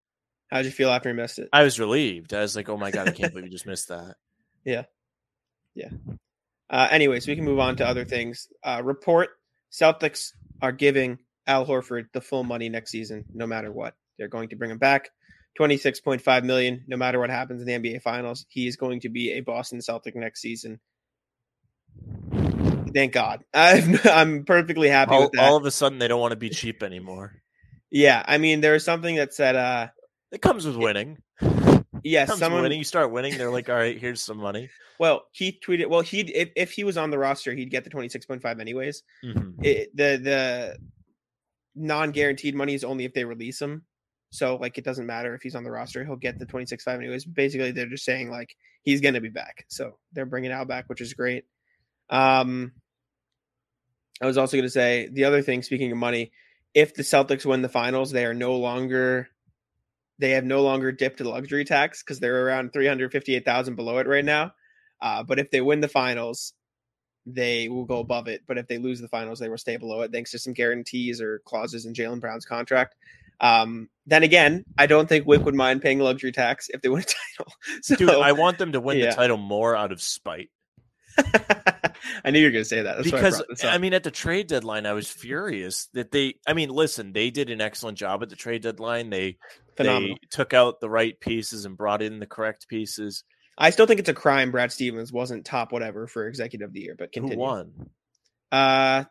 [0.50, 1.48] How'd you feel after you missed it?
[1.52, 2.34] I was relieved.
[2.34, 4.16] I was like, oh my god, I can't believe you just missed that.
[4.64, 4.84] Yeah,
[5.74, 5.88] yeah.
[6.70, 8.46] Uh, anyways, we can move on to other things.
[8.62, 9.30] Uh, report:
[9.72, 13.94] Celtics are giving Al Horford the full money next season, no matter what.
[14.18, 15.10] They're going to bring him back,
[15.56, 18.46] twenty six point five million, no matter what happens in the NBA Finals.
[18.48, 20.78] He is going to be a Boston Celtic next season.
[22.94, 23.42] Thank God.
[23.54, 25.44] I'm, I'm perfectly happy All, with that.
[25.44, 27.42] all of a sudden, they don't want to be cheap anymore.
[27.90, 29.88] yeah, I mean, there was something that said, uh,
[30.30, 31.18] It comes with winning.
[31.40, 31.61] yes,
[32.26, 32.62] comes someone.
[32.62, 32.78] winning.
[32.78, 34.68] You start winning, they're like, all right, here's some money.
[34.98, 35.88] Well, he tweeted.
[35.88, 38.42] Well, he if, if he was on the roster, he'd get the twenty six point
[38.42, 39.02] five anyways.
[39.24, 39.54] Mhm.
[39.64, 40.76] it, the the
[41.74, 43.82] non-guaranteed money is only if they release him.
[44.30, 47.00] So like it doesn't matter if he's on the roster, he'll get the 26 5
[47.00, 47.24] anyways.
[47.26, 49.66] Basically, they're just saying like he's going to be back.
[49.68, 51.44] So they're bringing Al back, which is great.
[52.10, 52.72] Um
[54.22, 56.30] I was also going to say the other thing speaking of money,
[56.74, 59.28] if the Celtics win the finals, they are no longer
[60.22, 64.24] they have no longer dipped the luxury tax cuz they're around 358,000 below it right
[64.24, 64.52] now.
[65.00, 66.54] Uh, but if they win the finals,
[67.26, 68.42] they will go above it.
[68.46, 71.20] But if they lose the finals, they will stay below it thanks to some guarantees
[71.20, 72.94] or clauses in Jaylen Brown's contract.
[73.40, 77.02] Um, then again, I don't think Wyc would mind paying luxury tax if they win
[77.02, 77.04] a
[77.38, 77.52] title.
[77.82, 79.10] So Dude, I want them to win yeah.
[79.10, 80.50] the title more out of spite.
[82.24, 82.96] I knew you were going to say that.
[82.96, 86.10] That's why I because brought I, mean, at the trade deadline, I was furious that
[86.12, 86.34] they.
[86.46, 89.10] I mean, listen, they did an excellent job at the trade deadline.
[89.10, 89.38] They
[89.76, 90.16] phenomenal.
[90.16, 93.24] they took out the right pieces and brought in the correct pieces.
[93.58, 96.80] I still think it's a crime Brad Stevens wasn't top whatever for executive of the
[96.80, 97.36] year, but continue.
[97.36, 97.90] Who won?
[98.50, 99.04] Uh,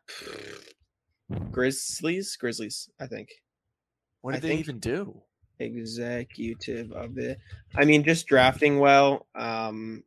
[1.52, 3.30] Grizzlies, Grizzlies, I think.
[4.22, 5.22] What I did they think- even do?
[5.60, 7.38] executive of the
[7.76, 10.04] I mean just drafting well um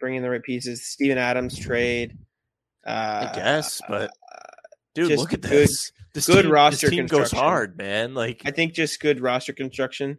[0.00, 2.16] bringing the right pieces Steven Adams trade
[2.86, 4.10] uh I guess, but
[4.94, 5.92] dude, look at good- this.
[6.12, 8.14] This good team, roster this team goes hard, man.
[8.14, 10.18] Like I think just good roster construction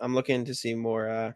[0.00, 1.32] I'm looking to see more uh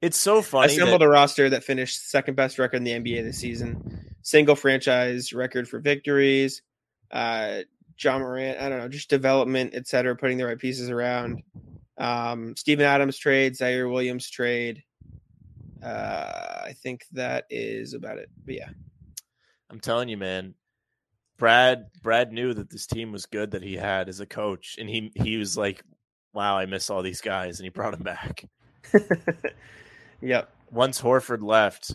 [0.00, 0.72] it's so funny.
[0.72, 4.54] assembled That, a roster that finished second best record in the NBA this season single
[4.56, 6.62] franchise record for victories
[7.10, 7.58] uh
[8.00, 8.60] Ja Morant.
[8.60, 10.16] I don't know, just development, etc.
[10.16, 11.42] Putting the right pieces around.
[11.98, 14.84] Um, Steven Adams trade, Ziaire Williams trade.
[15.82, 18.30] Uh, I think that is about it.
[18.44, 18.70] But yeah,
[19.70, 20.54] I'm telling you, man.
[21.38, 24.88] Brad Brad knew that this team was good that he had as a coach, and
[24.88, 25.82] he he was like,
[26.34, 28.44] "Wow, I miss all these guys," and he brought them back.
[30.20, 30.50] yep.
[30.70, 31.94] Once Horford left,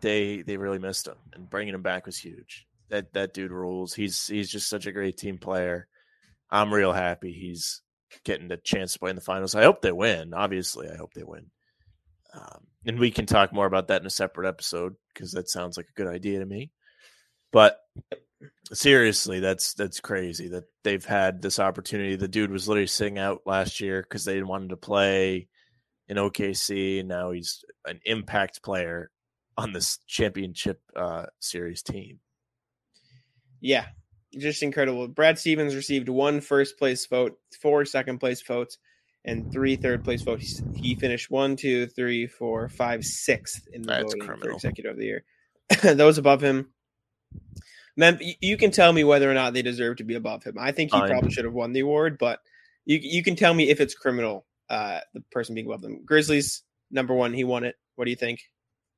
[0.00, 2.66] they they really missed him, and bringing him back was huge.
[2.90, 3.94] That that dude rules.
[3.94, 5.88] He's he's just such a great team player.
[6.50, 7.80] I'm real happy he's
[8.24, 9.54] getting the chance to play in the finals.
[9.54, 10.34] I hope they win.
[10.34, 11.46] Obviously, I hope they win.
[12.34, 15.76] Um, and we can talk more about that in a separate episode because that sounds
[15.76, 16.70] like a good idea to me.
[17.52, 17.78] But
[18.72, 22.16] seriously, that's that's crazy that they've had this opportunity.
[22.16, 25.48] The dude was literally sitting out last year because they didn't want him to play
[26.08, 29.10] in OKC, and now he's an impact player
[29.56, 32.20] on this championship uh, series team.
[33.60, 33.86] Yeah,
[34.36, 35.08] just incredible.
[35.08, 38.78] Brad Stevens received one first place vote, four second place votes,
[39.24, 40.62] and three third place votes.
[40.74, 44.48] He finished one, two, three, four, five, sixth in the That's voting criminal.
[44.48, 45.24] for executive of the year.
[45.82, 46.72] Those above him,
[47.96, 50.56] Mem- you can tell me whether or not they deserve to be above him.
[50.58, 52.40] I think he probably should have won the award, but
[52.84, 54.46] you you can tell me if it's criminal.
[54.68, 56.02] Uh, the person being above them.
[56.04, 57.76] Grizzlies number one, he won it.
[57.96, 58.40] What do you think?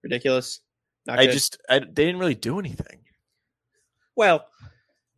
[0.05, 0.61] Ridiculous.
[1.07, 1.33] Not I good?
[1.33, 3.01] just I, they didn't really do anything.
[4.17, 4.47] Well,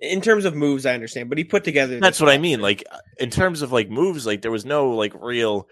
[0.00, 1.98] in terms of moves, I understand, but he put together.
[2.00, 2.60] That's what I mean.
[2.60, 2.84] Like
[3.18, 5.68] in terms of like moves, like there was no like real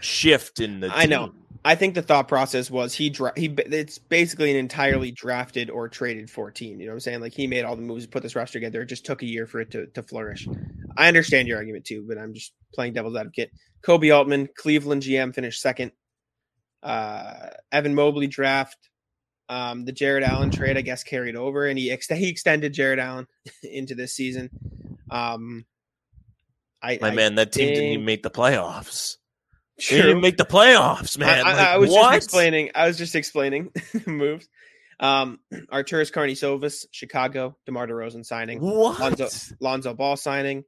[0.00, 0.90] shift in the.
[0.94, 1.10] I team.
[1.10, 1.32] know.
[1.64, 3.46] I think the thought process was he dra- he.
[3.46, 6.78] It's basically an entirely drafted or traded fourteen.
[6.78, 7.20] You know what I'm saying?
[7.20, 8.82] Like he made all the moves, to put this roster together.
[8.82, 10.48] It just took a year for it to to flourish.
[10.96, 13.50] I understand your argument too, but I'm just playing devil's advocate.
[13.82, 15.92] Koby Altman, Cleveland GM, finished second.
[16.82, 18.78] Uh, Evan Mobley draft
[19.48, 22.98] um, the Jarrett Allen trade, I guess, carried over, and he ex- he extended Jarrett
[22.98, 23.26] Allen
[23.62, 24.50] into this season.
[25.10, 25.64] Um,
[26.82, 29.16] I, my I man, that team didn't even make the playoffs.
[29.78, 29.98] True.
[29.98, 31.46] They didn't make the playoffs, man.
[31.46, 32.14] I, like, I was what?
[32.14, 32.70] just explaining.
[32.74, 33.70] I was just explaining
[34.06, 34.48] moves.
[34.98, 38.60] Um, Arturas Karnisovas, Chicago, DeMar DeRozan signing.
[38.60, 38.98] What?
[38.98, 39.28] Lonzo,
[39.60, 40.64] Lonzo Ball signing.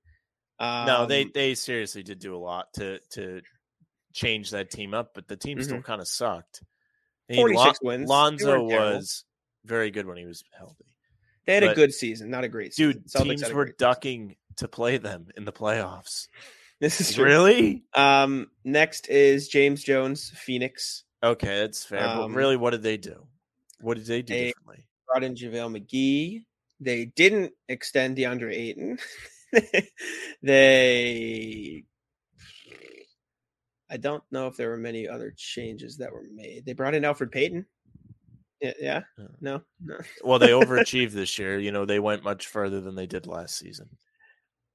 [0.60, 3.40] Um, no, they they seriously did do a lot to to
[4.12, 5.64] change that team up, but the team mm-hmm.
[5.64, 6.62] still kind of sucked.
[7.34, 8.08] 46 Lon- wins.
[8.08, 9.24] Lonzo was
[9.64, 10.84] very good when he was healthy.
[11.46, 13.02] They had but, a good season, not a great season.
[13.06, 14.36] Dude, teams were ducking season.
[14.56, 16.28] to play them in the playoffs.
[16.80, 17.24] This is true.
[17.24, 17.82] really.
[17.94, 21.02] Um, next is James Jones, Phoenix.
[21.24, 22.06] Okay, that's fair.
[22.06, 23.26] Um, but really, what did they do?
[23.80, 24.84] What did they do they differently?
[25.08, 26.44] Brought in JaVale McGee.
[26.78, 28.98] They didn't extend DeAndre Ayton.
[30.42, 31.84] they
[33.90, 36.64] I don't know if there were many other changes that were made.
[36.66, 37.66] They brought in Elfrid Payton.
[38.60, 39.00] Yeah, yeah.
[39.40, 39.98] No, no.
[40.22, 41.58] well, they overachieved this year.
[41.58, 43.88] You know, they went much further than they did last season.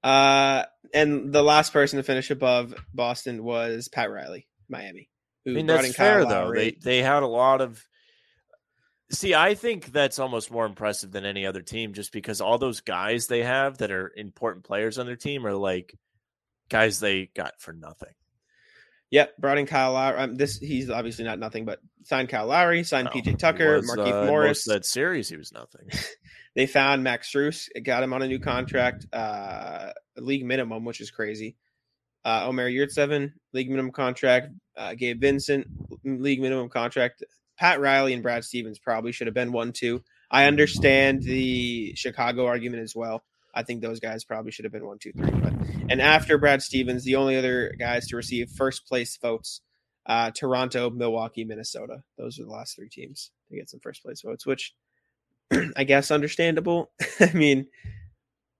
[0.02, 5.08] Uh, and the last person to finish above Boston was Pat Riley, Miami.
[5.46, 6.52] I mean, that's fair though.
[6.54, 7.82] They they had a lot of.
[9.10, 12.80] See, I think that's almost more impressive than any other team, just because all those
[12.80, 15.94] guys they have that are important players on their team are like
[16.70, 18.14] guys they got for nothing.
[19.10, 20.18] Yep, brought in Kyle Lowry.
[20.18, 23.90] Um, this he's obviously not nothing, but signed Kyle Lowry, signed no, PJ Tucker, was,
[23.90, 24.64] Markieff uh, Morris.
[24.64, 25.88] that series, he was nothing.
[26.56, 31.10] they found Max Strus, got him on a new contract, uh, league minimum, which is
[31.10, 31.56] crazy.
[32.24, 34.48] Uh, Omer Yurtseven, league minimum contract.
[34.76, 35.66] Uh, Gabe Vincent,
[36.04, 37.22] league minimum contract.
[37.56, 40.02] Pat Riley and Brad Stevens probably should have been one too.
[40.30, 43.22] I understand the Chicago argument as well.
[43.54, 45.30] I think those guys probably should have been one, two, three.
[45.30, 45.52] But
[45.88, 49.60] and after Brad Stevens, the only other guys to receive first place votes,
[50.06, 52.02] uh, Toronto, Milwaukee, Minnesota.
[52.18, 54.74] Those are the last three teams to get some first place votes, which
[55.76, 56.90] I guess understandable.
[57.20, 57.66] I mean,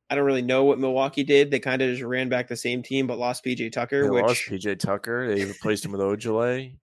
[0.08, 1.50] I don't really know what Milwaukee did.
[1.50, 4.04] They kind of just ran back the same team, but lost PJ Tucker.
[4.04, 5.34] They which lost PJ Tucker.
[5.34, 6.76] They replaced him with Ojeleye.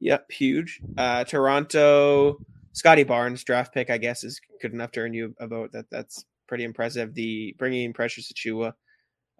[0.00, 0.80] Yep, huge.
[0.96, 2.38] Uh, Toronto,
[2.72, 3.88] Scottie Barnes draft pick.
[3.88, 5.72] I guess is good enough to earn you a vote.
[5.72, 7.14] That that's pretty impressive.
[7.14, 8.72] The bringing in Precious Achiuwa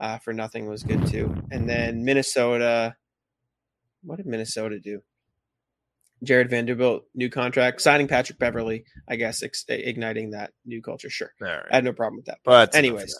[0.00, 1.34] uh, for nothing was good too.
[1.50, 2.96] And then Minnesota,
[4.02, 5.02] what did Minnesota do?
[6.22, 11.10] Jarred Vanderbilt, new contract, signing Patrick Beverley, I guess, ex- igniting that new culture.
[11.10, 11.30] Sure.
[11.40, 11.62] Right.
[11.70, 12.38] I had no problem with that.
[12.42, 13.14] But, but anyways,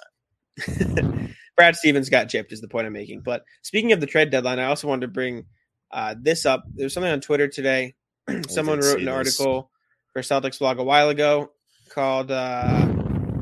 [1.57, 3.21] Brad Stevens got gypped, is the point I'm making.
[3.21, 5.45] But speaking of the trade deadline, I also wanted to bring
[5.91, 6.65] uh, this up.
[6.75, 7.95] There was something on Twitter today.
[8.49, 9.15] Someone wrote an this.
[9.15, 9.71] article
[10.13, 11.53] for Celtics blog a while ago
[11.91, 12.96] called uh,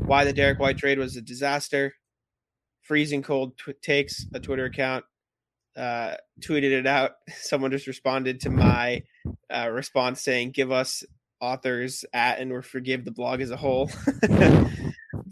[0.05, 1.95] why the Derrick White trade was a disaster.
[2.83, 5.05] Freezing cold tw- takes a Twitter account
[5.77, 7.13] uh, tweeted it out.
[7.41, 9.03] Someone just responded to my
[9.51, 11.05] uh, response saying, "Give us
[11.41, 13.91] authors at and or forgive the blog as a whole."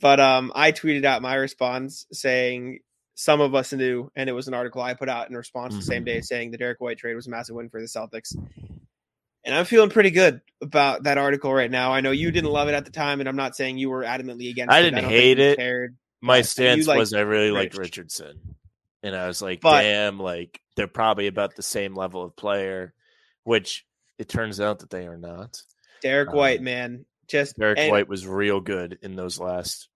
[0.02, 2.80] But um, I tweeted out my response saying
[3.14, 5.78] some of us knew, and it was an article I put out in response mm-hmm.
[5.78, 8.34] the same day saying the Derrick White trade was a massive win for the Celtics.
[9.44, 11.92] And I'm feeling pretty good about that article right now.
[11.92, 14.02] I know you didn't love it at the time, and I'm not saying you were
[14.02, 14.82] adamantly against I it.
[14.82, 15.58] Didn't I didn't hate it.
[15.58, 15.96] Cared.
[16.20, 17.74] My stance was I really Rich.
[17.74, 18.56] liked Richardson.
[19.02, 22.94] And I was like, but, damn, like they're probably about the same level of player,
[23.42, 23.84] which
[24.18, 25.60] it turns out that they are not.
[26.00, 27.04] Derrick um, White, man.
[27.26, 29.88] Just Derrick and, White was real good in those last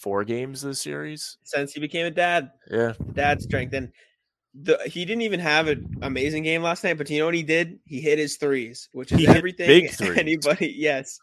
[0.00, 1.38] four games of the series.
[1.44, 2.50] Since he became a dad.
[2.70, 2.92] Yeah.
[3.14, 3.72] Dad strength.
[3.72, 3.92] And
[4.54, 7.42] the he didn't even have an amazing game last night, but you know what he
[7.42, 7.78] did?
[7.86, 11.20] He hit his threes, which is he everything anybody yes.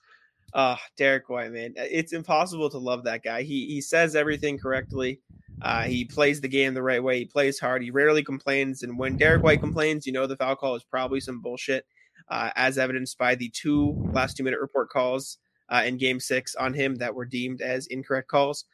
[0.53, 1.73] Uh Derrick White, man.
[1.75, 3.43] It's impossible to love that guy.
[3.43, 5.19] He he says everything correctly.
[5.61, 7.19] Uh, he plays the game the right way.
[7.19, 7.81] He plays hard.
[7.81, 8.83] He rarely complains.
[8.83, 11.85] And when Derrick White complains, you know the foul call is probably some bullshit,
[12.29, 16.55] uh, as evidenced by the two last two minute report calls uh, in game six
[16.55, 18.65] on him that were deemed as incorrect calls.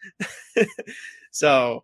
[1.32, 1.84] so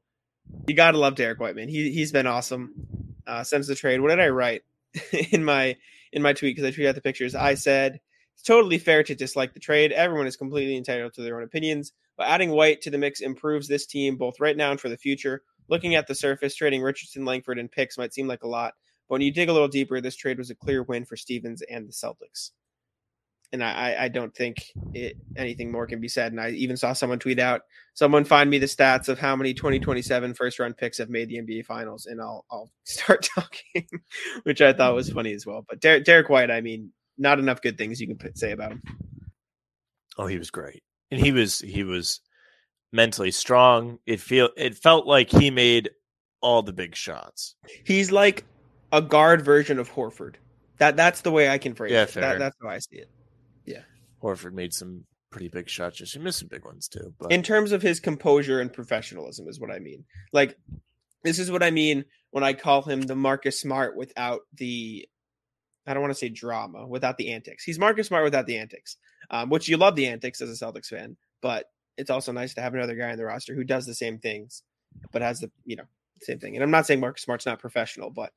[0.67, 1.67] you got to love Derrick White, man.
[1.67, 4.01] He, he's been awesome uh, since the trade.
[4.01, 4.63] What did I write
[5.31, 5.77] in my
[6.12, 6.55] in my tweet?
[6.55, 7.35] Because I tweeted out the pictures.
[7.35, 7.99] I said,
[8.33, 9.91] it's totally fair to dislike the trade.
[9.91, 11.91] Everyone is completely entitled to their own opinions.
[12.17, 14.97] But adding White to the mix improves this team both right now and for the
[14.97, 15.43] future.
[15.69, 18.73] Looking at the surface, trading Richardson, Langford, and picks might seem like a lot,
[19.07, 21.62] but when you dig a little deeper, this trade was a clear win for Stevens
[21.62, 22.51] and the Celtics.
[23.51, 24.57] And I, I don't think
[24.93, 26.31] it, anything more can be said.
[26.31, 27.62] And I even saw someone tweet out,
[27.95, 31.38] someone find me the stats of how many 2027 first round picks have made the
[31.38, 33.88] NBA finals, and I'll I'll start talking,
[34.43, 35.65] which I thought was funny as well.
[35.67, 38.83] But Der- Derrick White, I mean, not enough good things you can say about him.
[40.17, 42.21] Oh, he was great and he was he was
[42.91, 43.99] mentally strong.
[44.05, 45.91] It feel it felt like he made
[46.41, 47.55] all the big shots.
[47.83, 48.45] He's like
[48.91, 50.35] a guard version of Horford.
[50.77, 52.09] That that's the way I can phrase yeah, it.
[52.09, 52.21] Fair.
[52.21, 53.09] That, that's how I see it.
[54.21, 55.97] Horford made some pretty big shots.
[55.97, 57.13] Just he missed some big ones too.
[57.19, 60.05] But in terms of his composure and professionalism is what I mean.
[60.32, 60.58] Like
[61.23, 65.08] this is what I mean when I call him the Marcus Smart without the
[65.88, 67.63] I don't want to say drama, without the antics.
[67.63, 68.97] He's Marcus Smart without the antics
[69.29, 71.65] um, which you love the antics as a Celtics fan, but
[71.97, 74.63] it's also nice to have another guy in the roster who does the same things,
[75.12, 75.84] but has the you know
[76.21, 76.55] same thing.
[76.55, 78.32] And I'm not saying Marcus Smart's not professional, but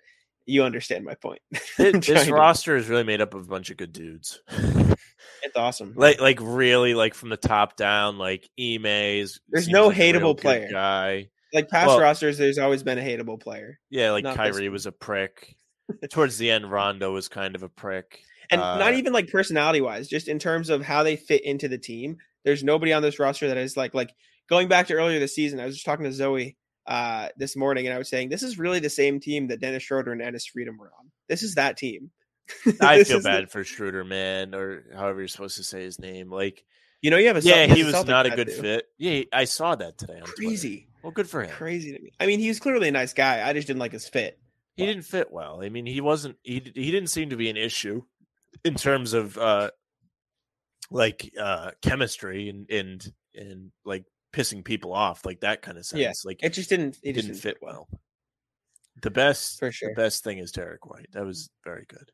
[0.47, 1.41] you understand my point.
[1.79, 4.41] It, this roster is really made up of a bunch of good dudes.
[4.49, 5.95] it's awesome.
[5.97, 9.41] Like like really like from the top down, like Ime's.
[9.49, 10.69] There's no like hateable player.
[10.71, 11.29] Guy.
[11.53, 13.79] Like past well, rosters, there's always been a hateable player.
[13.91, 15.57] Yeah, like Not Kyrie was a prick.
[16.11, 18.21] Towards the end, Rondo was kind of a prick
[18.53, 21.69] and uh, not even like personality wise, just in terms of how they fit into
[21.69, 22.19] the team.
[22.45, 24.15] There's nobody on this roster that is like like
[24.49, 25.59] going back to earlier this season.
[25.59, 28.59] I was just talking to Zoe uh, this morning, and I was saying this is
[28.59, 31.11] really the same team that Dennis Schroeder and Enes Freedom were on.
[31.29, 32.11] This is that team.
[32.81, 33.47] I feel bad the...
[33.49, 36.31] for Schroeder, man, or however you're supposed to say his name.
[36.31, 36.65] Like,
[37.01, 38.61] you know, you have a yeah, he was not a good too.
[38.61, 38.87] fit.
[38.99, 40.21] Yeah, I saw that today.
[40.25, 40.69] Crazy.
[40.69, 40.89] Twitter.
[41.03, 41.51] Well, good for him.
[41.51, 42.13] Crazy to me.
[42.21, 43.47] I mean, he's clearly a nice guy.
[43.47, 44.39] I just didn't like his fit.
[44.77, 45.61] He didn't fit well.
[45.63, 46.37] I mean, he wasn't.
[46.43, 48.03] He he didn't seem to be an issue
[48.65, 49.71] in terms of uh
[50.91, 56.01] like uh chemistry and and and like pissing people off like that kind of sense
[56.01, 57.89] yeah, like it just didn't it, didn't fit well.
[59.03, 59.91] The best for sure.
[59.91, 62.11] the best thing is Derrick White that was very good.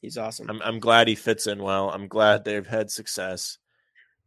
[0.00, 0.50] He's awesome.
[0.50, 3.58] I'm I'm glad he fits in well I'm glad they've had success.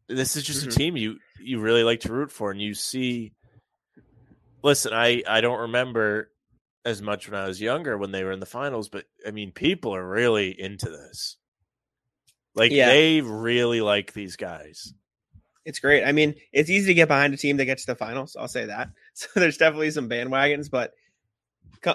[0.07, 0.69] This is just mm-hmm.
[0.69, 3.33] a team you you really like to root for and you see
[4.63, 6.29] listen I I don't remember
[6.85, 9.51] as much when I was younger when they were in the finals but I mean
[9.51, 11.37] people are really into this.
[12.55, 12.87] Like yeah.
[12.87, 14.93] they really like these guys.
[15.65, 16.03] It's great.
[16.03, 18.35] I mean, it's easy to get behind a team that gets to the finals.
[18.37, 18.89] I'll say that.
[19.15, 20.95] So there's definitely some bandwagons, but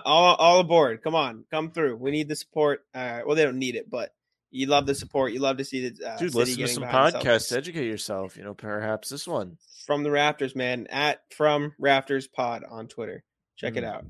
[0.04, 1.02] all all aboard.
[1.02, 1.96] Come on, come through.
[1.96, 2.84] We need the support.
[2.94, 4.14] Uh, well, they don't need it, but
[4.52, 5.32] you love the support.
[5.32, 6.34] You love to see the uh, dude.
[6.34, 7.54] Listen to some podcasts.
[7.54, 8.36] Educate yourself.
[8.36, 10.86] You know, perhaps this one from the Rafters, man.
[10.90, 13.24] At from Rafters Pod on Twitter.
[13.56, 13.78] Check mm.
[13.78, 14.04] it out.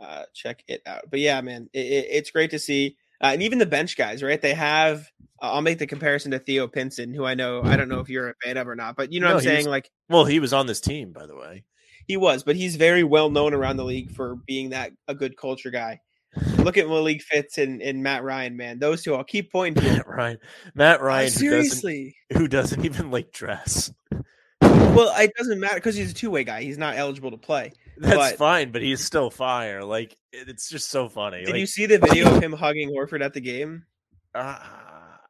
[0.00, 1.02] Uh, check it out.
[1.10, 2.96] But yeah, man, it, it, it's great to see.
[3.20, 4.40] Uh, and even the bench guys, right?
[4.40, 5.10] They have.
[5.40, 7.62] Uh, I'll make the comparison to Theo Pinson, who I know.
[7.62, 9.40] I don't know if you're a fan of or not, but you know no, what
[9.40, 9.58] I'm saying.
[9.58, 11.64] Was, like, well, he was on this team, by the way.
[12.06, 15.36] He was, but he's very well known around the league for being that a good
[15.36, 16.00] culture guy.
[16.58, 18.78] Look at Malik Fitts and, and Matt Ryan, man.
[18.78, 19.92] Those two, I'll keep pointing to.
[19.92, 20.38] Matt Ryan,
[20.74, 23.92] Matt Ryan, oh, seriously, who doesn't, who doesn't even like dress.
[24.60, 26.62] Well, it doesn't matter because he's a two way guy.
[26.62, 27.72] He's not eligible to play.
[28.00, 29.82] That's but, fine, but he's still fire.
[29.82, 31.44] Like it's just so funny.
[31.44, 33.84] Did like, you see the video of him hugging Horford at the game?
[34.34, 34.58] Uh,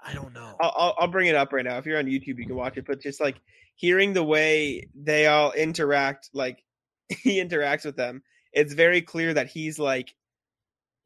[0.04, 0.54] I don't know.
[0.60, 1.78] I'll, I'll, I'll bring it up right now.
[1.78, 2.86] If you're on YouTube, you can watch it.
[2.86, 3.40] But just like
[3.76, 6.62] hearing the way they all interact, like
[7.08, 10.14] he interacts with them, it's very clear that he's like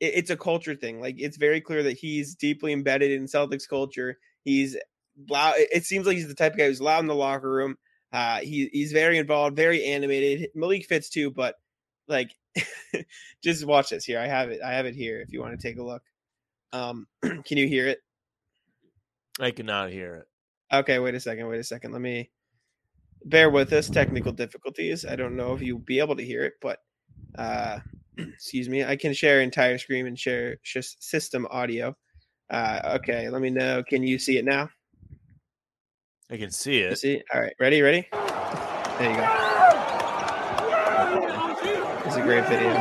[0.00, 1.00] it, it's a culture thing.
[1.00, 4.18] Like it's very clear that he's deeply embedded in Celtics culture.
[4.44, 4.76] He's
[5.28, 5.54] loud.
[5.56, 7.76] It seems like he's the type of guy who's loud in the locker room
[8.12, 10.50] Uh, he he's very involved, very animated.
[10.54, 11.54] Malik Fitts too, but
[12.08, 12.34] like,
[13.42, 14.18] just watch this here.
[14.18, 14.60] I have it.
[14.62, 15.20] I have it here.
[15.20, 16.02] If you want to take a look.
[16.72, 18.00] Um, can you hear it?
[19.40, 20.26] I cannot hear it.
[20.76, 21.48] Okay, wait a second.
[21.48, 21.92] Wait a second.
[21.92, 22.30] Let me
[23.24, 23.88] bear with us.
[23.88, 25.06] Technical difficulties.
[25.06, 26.80] I don't know if you'll be able to hear it, but
[27.38, 27.78] uh,
[28.18, 28.84] excuse me.
[28.84, 31.96] I can share entire screen and share sh- system audio.
[32.50, 33.82] Uh, okay, let me know.
[33.82, 34.68] Can you see it now?
[36.32, 36.98] I can see You it.
[36.98, 37.22] see?
[37.34, 37.82] All right, ready?
[37.82, 38.08] Ready?
[38.10, 39.28] There you go.
[42.06, 42.72] It's a great video.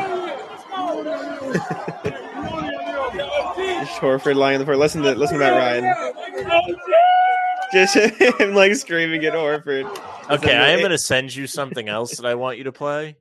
[3.81, 4.77] Just Horford lying on the floor.
[4.77, 6.93] Listen to listen to Matt Ryan.
[7.73, 7.95] Just
[8.39, 9.83] him like screaming at Horford.
[10.29, 13.17] Okay, I am going to send you something else that I want you to play.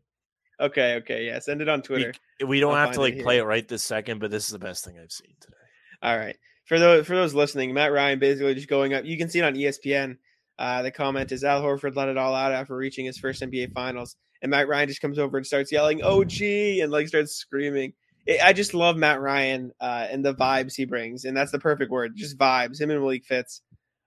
[0.61, 1.41] Okay, okay, yeah.
[1.41, 2.15] Send it on Twitter.
[2.47, 4.45] We don't I'll have to find it like play it right this second, but this
[4.45, 5.57] is the best thing I've seen today.
[6.03, 6.37] All right.
[6.71, 9.05] For those for those listening, Matt Ryan basically just going up.
[9.05, 10.19] You can see it on ESPN.
[10.57, 13.73] Uh, the comment is Al Horford let it all out after reaching his first NBA
[13.73, 16.41] Finals, and Matt Ryan just comes over and starts yelling "OG"
[16.81, 17.95] and like starts screaming.
[18.25, 21.59] It, I just love Matt Ryan uh, and the vibes he brings, and that's the
[21.59, 22.81] perfect word, just vibes.
[22.81, 23.63] Him and Malik Fitts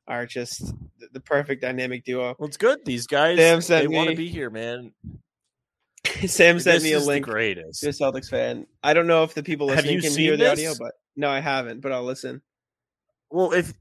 [0.08, 0.66] are just
[1.00, 2.34] the, the perfect dynamic duo.
[2.40, 2.86] Well, it's good.
[2.86, 4.94] These guys Sam they want to be here, man.
[6.28, 7.82] Sam sent this me a link the greatest.
[7.82, 8.68] to a Celtics fan.
[8.82, 11.42] I don't know if the people listening you can hear the audio, but no, I
[11.42, 11.82] haven't.
[11.82, 12.42] But I'll listen.
[13.34, 13.74] Well, if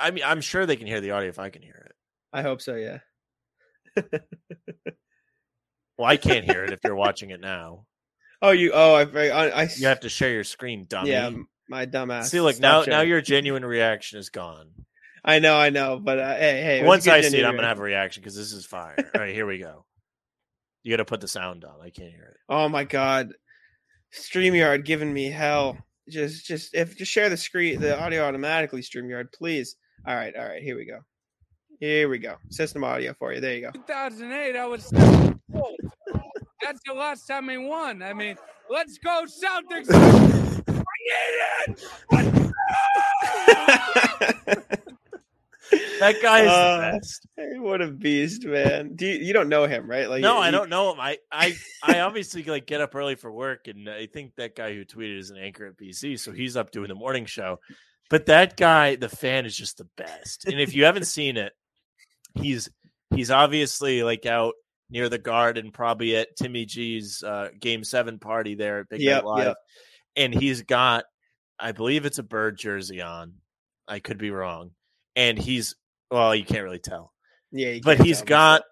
[0.00, 1.92] I mean, I'm sure they can hear the audio if I can hear it.
[2.32, 2.76] I hope so.
[2.76, 2.98] Yeah.
[5.98, 7.84] Well, I can't hear it if you're watching it now.
[8.40, 8.70] Oh, you.
[8.72, 9.02] Oh, I.
[9.02, 11.10] I, I You have to share your screen, dummy.
[11.10, 11.30] Yeah,
[11.68, 12.26] my dumbass.
[12.26, 12.84] See, look now.
[12.84, 14.70] Now your genuine reaction is gone.
[15.24, 16.78] I know, I know, but uh, hey, hey.
[16.78, 18.64] it was a Once I see it, I'm gonna have a reaction because this is
[18.64, 18.94] fire.
[19.14, 19.84] All right, here we go.
[20.84, 21.80] You got to put the sound on.
[21.82, 22.36] I can't hear it.
[22.48, 23.32] Oh my god,
[24.14, 25.76] Streamyard giving me hell.
[26.08, 28.82] Just, just if just share the screen, the audio automatically.
[28.82, 29.76] Streamyard, please.
[30.06, 30.62] All right, all right.
[30.62, 31.00] Here we go.
[31.80, 32.36] Here we go.
[32.50, 33.40] System audio for you.
[33.40, 33.70] There you go.
[33.72, 35.80] 2008, I was seven years old.
[36.62, 38.02] That's the last time we won.
[38.02, 38.36] I mean,
[38.68, 39.88] let's go Celtics.
[40.64, 41.80] Bring it
[42.10, 42.52] in.
[46.00, 47.26] That guy is Uh, the best.
[47.60, 48.94] What a beast, man.
[48.94, 50.08] Do you, you don't know him, right?
[50.08, 51.00] Like, No, I don't know him.
[51.00, 54.74] I, I, I obviously like get up early for work, and I think that guy
[54.74, 57.58] who tweeted is an anchor at BC, so he's up doing the morning show.
[58.10, 60.46] But that guy, the fan, is just the best.
[60.46, 61.52] And if you haven't seen it,
[62.34, 62.68] he's
[63.14, 64.54] he's obviously like out
[64.90, 69.24] near the garden, probably at Timmy G's uh, Game Seven party there at Big Yep,
[69.24, 69.56] Night Live, yep.
[70.16, 71.04] and he's got,
[71.58, 73.34] I believe it's a bird jersey on.
[73.86, 74.70] I could be wrong,
[75.16, 75.74] and he's
[76.10, 77.12] well, you can't really tell
[77.52, 78.62] Yeah, you but he's got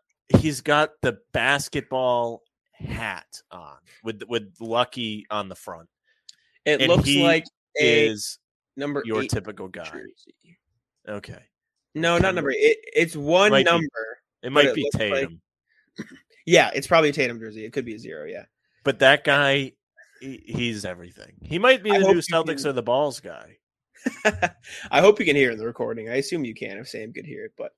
[0.41, 5.89] he's got the basketball hat on with with Lucky on the front.
[6.65, 7.45] it and looks like
[7.81, 8.39] a Is
[8.77, 9.85] number your typical guy?
[9.85, 10.59] jersey.
[11.09, 11.39] Okay,
[11.95, 12.51] No, not number.
[12.51, 13.87] It, it's one be- number.
[14.43, 15.41] it might it be like- Tatum,
[16.47, 17.65] Yeah, it's probably a Tatum jersey.
[17.65, 18.27] It could be a zero.
[18.27, 18.45] Yeah.
[18.85, 19.73] but that guy,
[20.21, 21.33] he, he's everything.
[21.43, 23.59] He might be the new Celtics can- or the Balls guy.
[24.91, 26.09] I hope you can hear in the recording.
[26.09, 27.73] I assume you can if Sam could hear it, but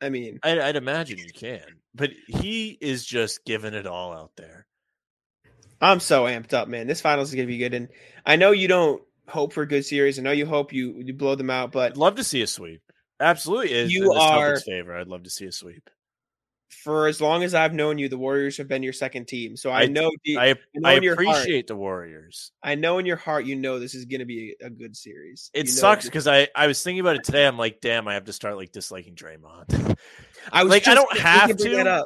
[0.00, 1.62] I mean, I'd, I'd imagine you can,
[1.94, 4.66] but he is just giving it all out there.
[5.80, 6.86] I'm so amped up, man.
[6.86, 7.88] This finals is gonna be good, and
[8.24, 10.18] I know you don't hope for a good series.
[10.18, 12.46] I know you hope you you blow them out, but I'd love to see a
[12.46, 12.82] sweep.
[13.20, 14.96] Absolutely, is You in are- Celtics' favor.
[14.96, 15.88] I'd love to see a sweep.
[16.82, 19.56] For as long as I've known you, the Warriors have been your second team.
[19.56, 22.52] So I, I- know, I know I your heart- appreciate the Warriors.
[22.62, 25.50] I know in your heart, you know this is gonna be a good series.
[25.54, 27.46] It You sucks because I I was thinking about it today.
[27.46, 29.96] I'm like, damn, I have to start like disliking Draymond.
[30.52, 31.78] I was like, I don't have to.
[31.80, 32.02] I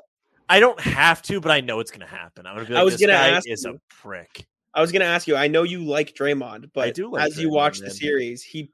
[0.51, 2.47] I don't have to, but I know it's gonna happen.
[2.47, 3.81] I'm gonna be I was this gonna guy ask is a you.
[3.89, 4.47] prick.
[4.75, 5.37] I was gonna ask you.
[5.37, 7.95] I know you like Draymond, but do like as you Draymond, watch the man.
[7.95, 8.71] series, he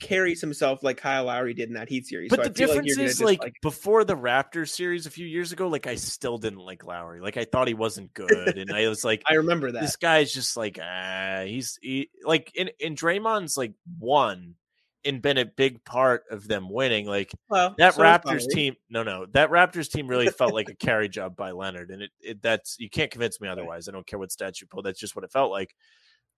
[0.00, 2.30] carries himself like Kyle Lowry did in that Heat series.
[2.30, 5.52] But so the like difference you're is, like, before the Raptors series a few years
[5.52, 7.20] ago, like I still didn't like Lowry.
[7.20, 9.82] Like I thought he wasn't good, and I was like, I remember that.
[9.82, 14.56] this guy's just like, ah, he's he, like, in in Draymond's like one
[15.04, 17.06] and been a big part of them winning.
[17.06, 20.74] Like well, that so Raptors team, no, no, that Raptors team really felt like a
[20.74, 23.88] carry job by Leonard, and it, it that's you can't convince me otherwise.
[23.88, 24.82] I don't care what stats you pull.
[24.82, 25.74] That's just what it felt like.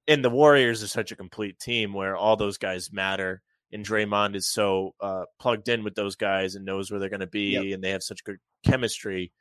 [0.09, 3.41] And the Warriors are such a complete team where all those guys matter,
[3.73, 7.21] and Draymond is so uh, plugged in with those guys and knows where they're going
[7.21, 7.75] to be, Yep.
[7.75, 9.33] and they have such good chemistry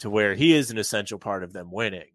[0.00, 2.08] to where he is an essential part of them winning.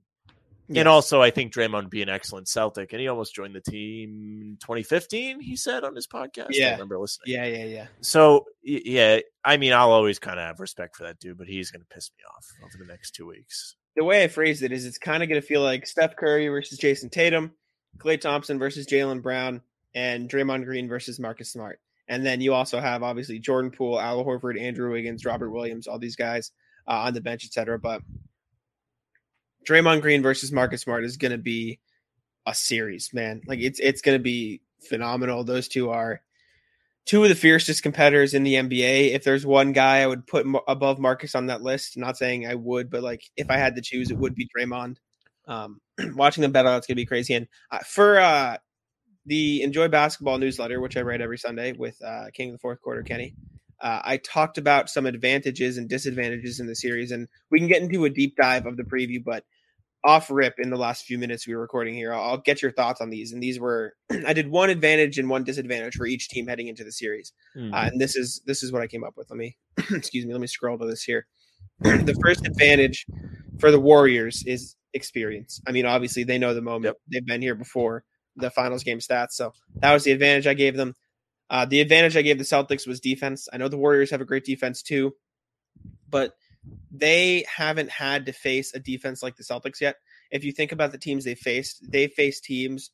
[0.67, 0.79] Yes.
[0.79, 3.61] And also, I think Draymond would be an excellent Celtic, and he almost joined the
[3.61, 5.39] team in 2015.
[5.39, 6.45] He said on his podcast.
[6.47, 6.71] I Yeah.
[6.71, 7.35] remember listening.
[7.35, 7.87] yeah, yeah, yeah.
[8.01, 11.69] So yeah, I mean, I'll always kind of have respect for that dude, but he's
[11.69, 13.75] going to piss me off over the next two weeks.
[13.95, 16.47] The way I phrased it is, it's kind of going to feel like Steph Curry
[16.47, 17.51] versus Jayson Tatum,
[17.99, 19.61] Klay Thompson versus Jaylen Brown,
[19.95, 21.79] and Draymond Green versus Marcus Smart.
[22.07, 25.97] And then you also have obviously Jordan Poole, Al Horford, Andrew Wiggins, Robert Williams, all
[25.97, 26.51] these guys
[26.87, 27.79] uh, on the bench, etc.
[27.79, 28.01] But
[29.67, 31.79] Draymond Green versus Marcus Smart is going to be
[32.45, 33.41] a series, man.
[33.47, 35.43] Like it's it's going to be phenomenal.
[35.43, 36.21] Those two are
[37.05, 39.13] two of the fiercest competitors in the NBA.
[39.13, 42.53] If there's one guy I would put above Marcus on that list, not saying I
[42.55, 44.97] would, but like if I had to choose, it would be Draymond.
[45.47, 45.79] Um,
[46.13, 47.33] watching them battle, it's gonna be crazy.
[47.33, 48.57] And uh, for uh,
[49.25, 52.81] the Enjoy Basketball newsletter, which I write every Sunday with uh, King of the Fourth
[52.81, 53.35] Quarter Kenny,
[53.81, 57.81] uh, I talked about some advantages and disadvantages in the series, and we can get
[57.81, 59.23] into a deep dive of the preview.
[59.23, 59.43] But
[60.05, 62.13] off rip in the last few minutes we were recording here.
[62.13, 63.33] I'll, I'll get your thoughts on these.
[63.33, 63.93] And these were
[64.25, 67.33] I did one advantage and one disadvantage for each team heading into the series.
[67.57, 67.73] Mm-hmm.
[67.73, 69.29] Uh, and this is this is what I came up with.
[69.29, 69.57] Let me
[69.91, 70.31] excuse me.
[70.31, 71.25] Let me scroll to this here.
[71.79, 73.05] the first advantage
[73.59, 75.59] for the Warriors is experience.
[75.67, 76.85] I mean, obviously they know the moment.
[76.85, 76.95] Yep.
[77.11, 78.05] They've been here before
[78.35, 79.31] the finals game stats.
[79.31, 80.95] So that was the advantage I gave them.
[81.49, 83.47] Uh, the advantage I gave the Celtics was defense.
[83.53, 85.13] I know the Warriors have a great defense too,
[86.09, 86.33] but
[86.91, 89.97] they haven't had to face a defense like the Celtics yet.
[90.31, 92.89] If you think about the teams they faced, they faced teams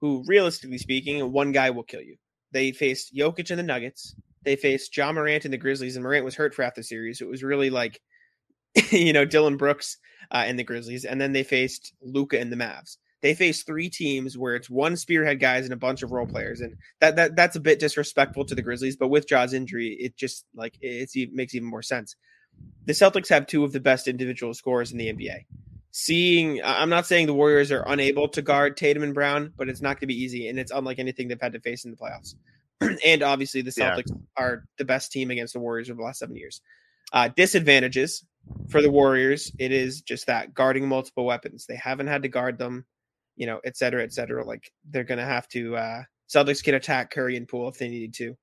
[0.00, 2.16] who, realistically speaking, one guy will kill you.
[2.52, 4.14] They faced Jokic and the Nuggets.
[4.42, 7.20] They faced Ja Morant and the Grizzlies, and Morant was hurt for half the series.
[7.20, 8.00] It was really like,
[8.90, 9.98] you know, Dillon Brooks
[10.30, 11.04] uh, and the Grizzlies.
[11.04, 12.96] And then they faced Luka and the Mavs.
[13.22, 16.60] They face three teams where it's one spearhead guys and a bunch of role players,
[16.60, 18.96] and that that that's a bit disrespectful to the Grizzlies.
[18.96, 22.16] But with Ja's injury, it just like it's, it makes even more sense
[22.86, 25.44] the Celtics have two of the best individual scorers in the NBA.
[25.92, 29.82] Seeing, I'm not saying the Warriors are unable to guard Tatum and Brown, but it's
[29.82, 31.96] not going to be easy, and it's unlike anything they've had to face in the
[31.96, 32.34] playoffs.
[33.04, 34.16] and obviously, the Celtics yeah.
[34.36, 36.60] are the best team against the Warriors over the last seven years.
[37.12, 38.24] Uh, disadvantages
[38.68, 41.66] for the Warriors, it is just that guarding multiple weapons.
[41.66, 42.86] They haven't had to guard them,
[43.40, 44.44] you know, et cetera, et cetera.
[44.44, 45.74] Like they're going to have to.
[45.74, 48.36] Uh, Celtics can attack Curry and Poole if they needed to.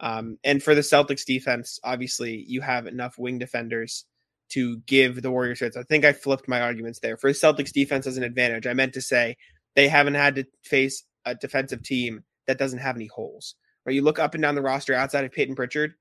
[0.00, 4.06] Um, and for the Celtics defense, obviously you have enough wing defenders
[4.52, 5.76] to give the Warriors fits.
[5.76, 7.18] I think I flipped my arguments there.
[7.18, 9.36] For the Celtics defense as an advantage, I meant to say
[9.76, 13.54] they haven't had to face a defensive team that doesn't have any holes.
[13.82, 15.92] Where you look up and down the roster outside of Payton Pritchard,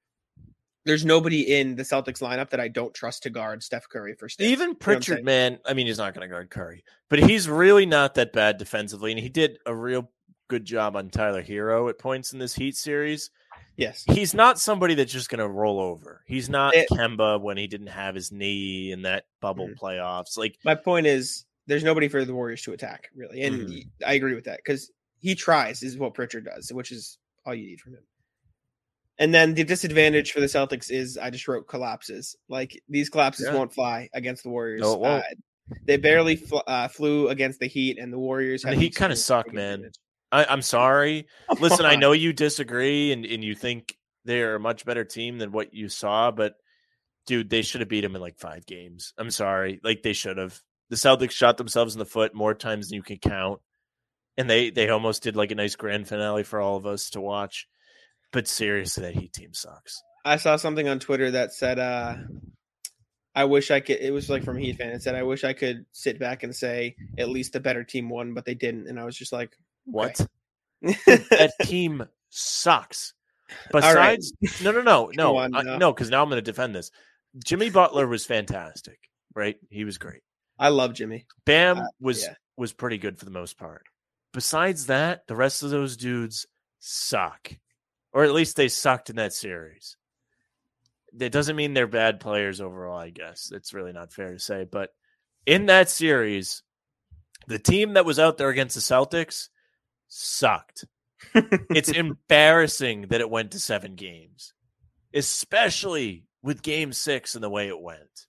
[0.88, 4.30] there's nobody in the Celtics lineup that I don't trust to guard Steph Curry for
[4.30, 4.48] Steph.
[4.48, 7.48] Even Pritchard, you know man, I mean, he's not going to guard Curry, but he's
[7.48, 10.10] really not that bad defensively, and he did a real
[10.48, 13.30] good job on Tyler Herro at points in this Heat series.
[13.76, 14.04] Yes.
[14.08, 16.24] He's not somebody that's just going to roll over.
[16.26, 19.86] He's not it, Kemba when he didn't have his knee in that bubble mm-hmm.
[19.86, 20.38] playoffs.
[20.38, 23.44] Like my point is there's nobody for the Warriors to attack really.
[23.44, 23.72] And mm-hmm.
[23.72, 27.54] he, I agree with that cuz he tries is what Pritchard does, which is all
[27.54, 28.04] you need from him.
[29.20, 32.36] And then the disadvantage for the Celtics is I just wrote collapses.
[32.49, 33.55] Like these collapses yeah.
[33.55, 34.82] won't fly against the Warriors.
[34.82, 35.24] No, uh,
[35.86, 38.63] they barely fl- uh, flew against the Heat, and the Warriors.
[38.63, 39.91] And the Heat kind of suck, man.
[40.32, 41.28] I, am sorry.
[41.59, 45.51] Listen, I know you disagree and, and you think they're a much better team than
[45.51, 46.55] what you saw, but
[47.26, 49.13] dude, they should have beat them in like five games.
[49.18, 49.80] I'm sorry.
[49.84, 50.61] Like they should have.
[50.89, 53.59] The Celtics shot themselves in the foot more times than you can count.
[54.38, 57.22] And they they almost did like a nice grand finale for all of us to
[57.22, 57.68] watch.
[58.32, 60.02] But seriously, that Heat team sucks.
[60.26, 62.16] I saw something on Twitter that said uh
[63.38, 63.98] I wish I could.
[63.98, 64.90] It was like from Heat fan.
[64.90, 68.10] It said, "I wish I could sit back and say at least the better team
[68.10, 69.56] won, but they didn't." And I was just like,
[69.86, 70.26] what?
[70.82, 73.14] that team sucks.
[73.72, 74.62] Besides, right.
[74.64, 76.90] no, no, no, no, on, no, no, because now I'm going to defend this.
[77.44, 79.00] Jimmy Butler was fantastic,
[79.36, 79.56] right?
[79.70, 80.22] He was great.
[80.60, 81.28] I love Jimmy.
[81.46, 82.34] Bam uh, was yeah.
[82.58, 83.84] was pretty good for the most part.
[84.34, 86.48] Besides that, the rest of those dudes
[86.80, 87.54] suck,
[88.18, 89.95] or at least they sucked in that series.
[91.20, 92.97] It doesn't mean they're bad players overall.
[92.97, 94.89] I guess it's really not fair to say, but
[95.45, 96.63] in that series,
[97.45, 99.49] the team that was out there against the Celtics
[100.07, 100.86] sucked.
[101.36, 104.55] it's embarrassing that it went to seven games,
[105.13, 108.26] especially with game six and the way it went.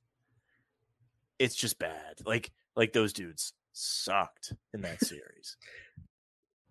[1.39, 2.21] It's just bad.
[2.27, 5.57] Like, like those dudes sucked in that series.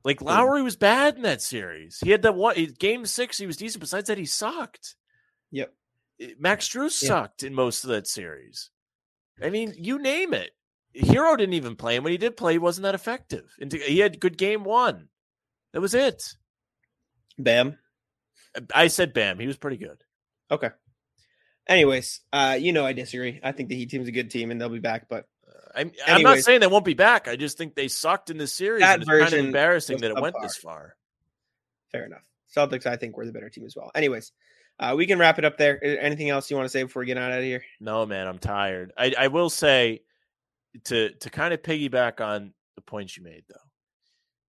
[0.03, 1.99] Like Lowry was bad in that series.
[1.99, 3.37] He had that one game six.
[3.37, 3.81] He was decent.
[3.81, 4.95] Besides that, he sucked.
[5.51, 5.73] Yep.
[6.39, 8.69] Max Strus sucked in most of that series.
[9.43, 10.51] I mean, you name it.
[10.95, 13.55] Herro didn't even play, and when he did play, he wasn't that effective.
[13.59, 15.09] And he had good game one.
[15.73, 16.35] That was it.
[17.37, 17.77] Bam.
[18.73, 19.39] I said Bam.
[19.39, 20.03] He was pretty good.
[20.49, 20.69] Okay.
[21.67, 23.39] Anyways, uh, you know I disagree.
[23.43, 25.25] I think the Heat team's a good team and they'll be back, but
[25.77, 27.27] I'm, I'm not saying they won't be back.
[27.27, 28.81] I just think they sucked in this series.
[28.81, 30.95] That and it's kind of embarrassing that it went this far.
[31.91, 32.23] Fair enough.
[32.55, 33.91] Celtics, I think, were the better team as well.
[33.93, 34.31] Anyways,
[34.79, 35.83] uh, we can wrap it up there.
[35.83, 37.63] Anything else you want to say before we get out of here?
[37.79, 38.91] No, man, I'm tired.
[38.97, 40.01] I, I will say
[40.85, 43.55] to to kind of piggyback on the points you made, though,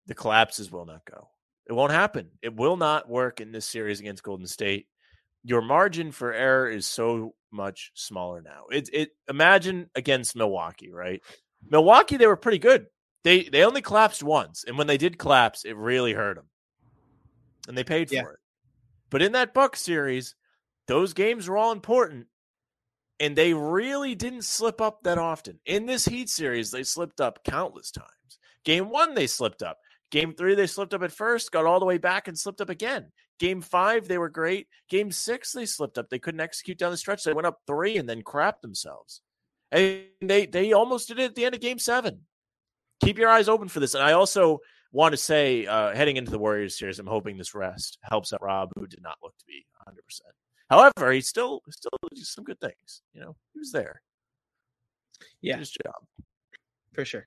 [0.07, 1.29] the collapses will not go.
[1.67, 2.31] It won't happen.
[2.41, 4.87] It will not work in this series against Golden State.
[5.43, 8.65] Your margin for error is so much smaller now.
[8.71, 11.21] It it imagine against Milwaukee, right?
[11.69, 12.87] Milwaukee, they were pretty good.
[13.23, 16.49] They they only collapsed once, and when they did collapse, it really hurt them,
[17.67, 18.21] and they paid for Yeah.
[18.29, 18.39] it.
[19.09, 20.35] But in that Buck series,
[20.87, 22.27] those games were all important,
[23.19, 25.59] and they really didn't slip up that often.
[25.65, 28.39] In this Heat series, they slipped up countless times.
[28.63, 29.77] Game one, they slipped up.
[30.11, 32.69] Game three, they slipped up at first, got all the way back, and slipped up
[32.69, 33.11] again.
[33.41, 34.67] Game five, they were great.
[34.87, 36.11] Game six, they slipped up.
[36.11, 37.23] They couldn't execute down the stretch.
[37.23, 39.21] They went up three and then crapped themselves.
[39.71, 42.19] And they they almost did it at the end of game seven.
[43.03, 43.95] Keep your eyes open for this.
[43.95, 44.59] And I also
[44.91, 48.43] want to say, uh, heading into the Warriors series, I'm hoping this rest helps out
[48.43, 50.05] Rob, who did not look to be 100.
[50.05, 50.35] percent
[50.69, 53.01] However, he still still did some good things.
[53.11, 54.03] You know, he was there.
[55.41, 55.53] Yeah.
[55.53, 55.95] Did his job.
[56.93, 57.25] for sure.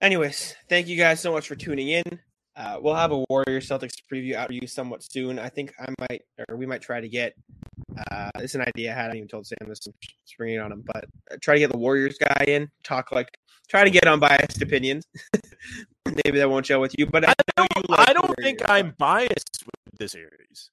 [0.00, 2.18] Anyways, thank you guys so much for tuning in.
[2.56, 5.38] Uh, we'll have a Warriors Celtics preview out for you somewhat soon.
[5.38, 7.34] I think I might, or we might try to get.
[8.10, 8.98] Uh, it's an idea I had.
[8.98, 9.86] I haven't even told Sam this.
[9.86, 9.92] I'm
[10.24, 12.68] springing on him, but uh, try to get the Warriors guy in.
[12.82, 13.28] Talk like,
[13.68, 15.04] try to get unbiased opinions.
[16.24, 18.94] Maybe that won't gel with you, but I, know you like I don't think I'm
[18.96, 20.70] biased with this series.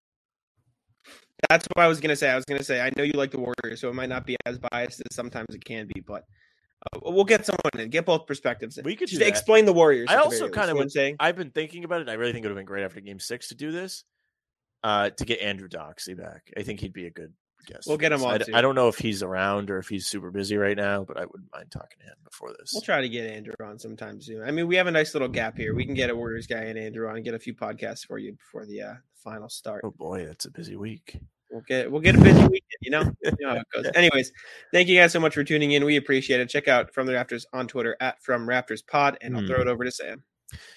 [1.49, 2.29] That's what I was gonna say.
[2.29, 4.37] I was gonna say I know you like the Warriors, so it might not be
[4.45, 6.23] as biased as sometimes it can be, but
[6.91, 8.77] uh, we'll get someone in, get both perspectives.
[8.77, 8.83] in.
[8.85, 9.29] We could Just do that.
[9.29, 10.07] explain the Warriors.
[10.09, 11.15] I also kinda you would- saying.
[11.19, 12.09] I've been thinking about it.
[12.09, 14.03] I really think it would have been great after Game Six to do this.
[14.83, 17.31] Uh, to get Andrew Doxey back, I think he'd be a good
[17.67, 17.87] guest.
[17.87, 18.57] We'll get him on, I.
[18.57, 21.21] I don't know if he's around or if he's super busy right now, but I
[21.23, 22.71] wouldn't mind talking to him before this.
[22.73, 24.43] We'll try to get Andrew on sometime soon.
[24.43, 25.73] I mean, we have a nice little gap here.
[25.73, 28.17] We can get a Warriors guy and Andrew on and get a few podcasts for
[28.17, 29.83] you before the uh, final start.
[29.85, 31.17] Oh boy, that's a busy week.
[31.53, 33.03] We'll get we'll get a busy weekend, you know.
[33.23, 33.85] You know how it goes.
[33.95, 34.31] Anyways,
[34.73, 35.85] thank you guys so much for tuning in.
[35.85, 36.49] We appreciate it.
[36.49, 39.47] Check out From the Rafters on Twitter at From Rafters Pod, and I'll Hmm.
[39.47, 40.23] throw it over to Sam.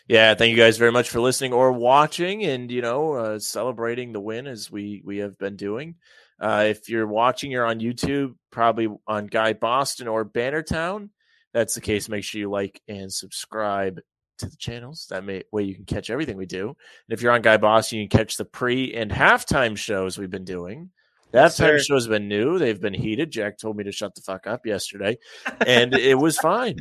[0.07, 4.13] Yeah, thank you guys very much for listening or watching, and you know, uh, celebrating
[4.13, 5.97] the win as we we have been doing.
[6.39, 11.09] Uh, if you're watching, you're on YouTube, probably on Guy Boston or Bannertown.
[11.55, 12.09] That's the case.
[12.11, 14.01] Make sure you like and subscribe
[14.39, 15.07] to the channels.
[15.11, 16.69] That may, way you can catch everything we do.
[16.69, 16.77] And
[17.11, 20.45] if you're on Guy Boss, you can catch the pre and halftime shows we've been
[20.45, 20.91] doing.
[21.33, 21.79] The Yes, halftime sir.
[21.81, 22.59] shows have been new.
[22.59, 23.31] They've been heated.
[23.33, 25.19] Jack told me to shut the fuck up yesterday,
[25.67, 26.77] and it was fine.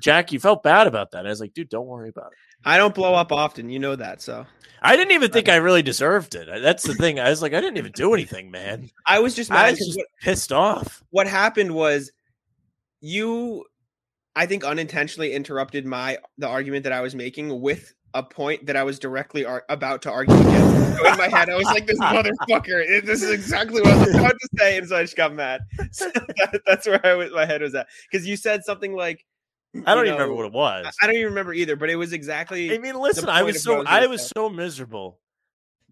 [0.00, 1.26] Jack, you felt bad about that.
[1.26, 2.38] I was like, dude, don't worry about it.
[2.64, 4.22] I don't blow up often, you know that.
[4.22, 4.46] So
[4.82, 6.48] I didn't even think uh, I really deserved it.
[6.62, 7.20] That's the thing.
[7.20, 8.90] I was like, I didn't even do anything, man.
[9.06, 11.04] I was just I was just what, pissed off.
[11.10, 12.10] what happened was
[13.00, 13.64] you,
[14.36, 18.76] I think, unintentionally interrupted my the argument that I was making with a point that
[18.76, 20.98] I was directly ar- about to argue against.
[20.98, 23.04] So in my head, I was like, "This motherfucker!
[23.04, 25.62] This is exactly what I was about to say," and so I just got mad.
[25.92, 29.24] So that, that's where I was, my head was at because you said something like,
[29.86, 30.86] I don't you even remember what it was.
[30.86, 33.66] I, I don't even remember either, but it was exactly I mean, listen, I was
[33.66, 35.18] what I so was I was so miserable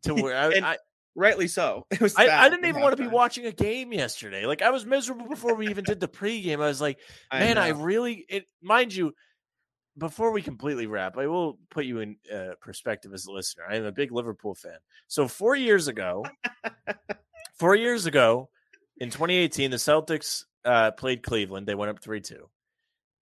[0.02, 0.76] to where I, I,
[1.14, 1.86] rightly so.
[1.90, 2.14] It was.
[2.16, 4.46] I, I didn't even want to be watching a game yesterday.
[4.46, 6.54] Like I was miserable before we even did the pregame.
[6.54, 6.98] I was like,
[7.32, 7.80] man, I know.
[7.80, 9.12] really it mind you,
[9.96, 13.64] before we completely wrap, I will put you in uh, perspective as a listener.
[13.68, 14.78] I am a big Liverpool fan.
[15.06, 16.24] So four years ago,
[17.58, 18.48] four years ago,
[18.98, 21.66] in 2018, the Celtics uh, played Cleveland.
[21.66, 22.48] They went up three two.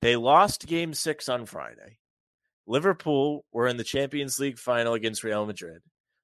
[0.01, 1.99] They lost Game Six on Friday.
[2.67, 5.81] Liverpool were in the Champions League final against Real Madrid.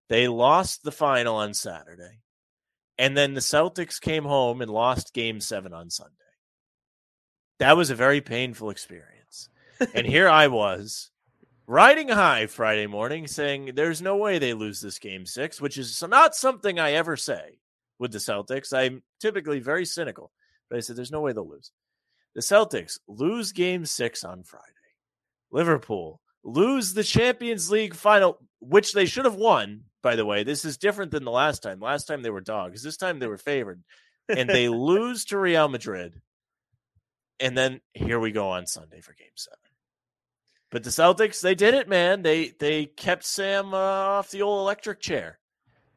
[0.08, 2.20] They lost the final on Saturday.
[2.98, 6.14] And then the Celtics came home and lost game seven on Sunday.
[7.58, 9.48] That was a very painful experience.
[9.94, 11.10] and here I was
[11.66, 16.02] riding high Friday morning saying there's no way they lose this game six, which is
[16.02, 17.58] not something I ever say
[17.98, 18.72] with the Celtics.
[18.72, 20.32] I'm typically very cynical,
[20.68, 21.70] but I said there's no way they'll lose.
[22.34, 24.64] The Celtics lose game six on Friday.
[25.50, 30.44] Liverpool lose the Champions League final, which they should have won, by the way.
[30.44, 31.80] This is different than the last time.
[31.80, 32.82] Last time they were dogs.
[32.82, 33.82] This time they were favored.
[34.28, 36.20] And they lose to Real Madrid.
[37.40, 39.58] And then here we go on Sunday for game seven.
[40.70, 42.22] But the Celtics, they did it, man.
[42.22, 45.38] They they kept Sam uh, off the old electric chair.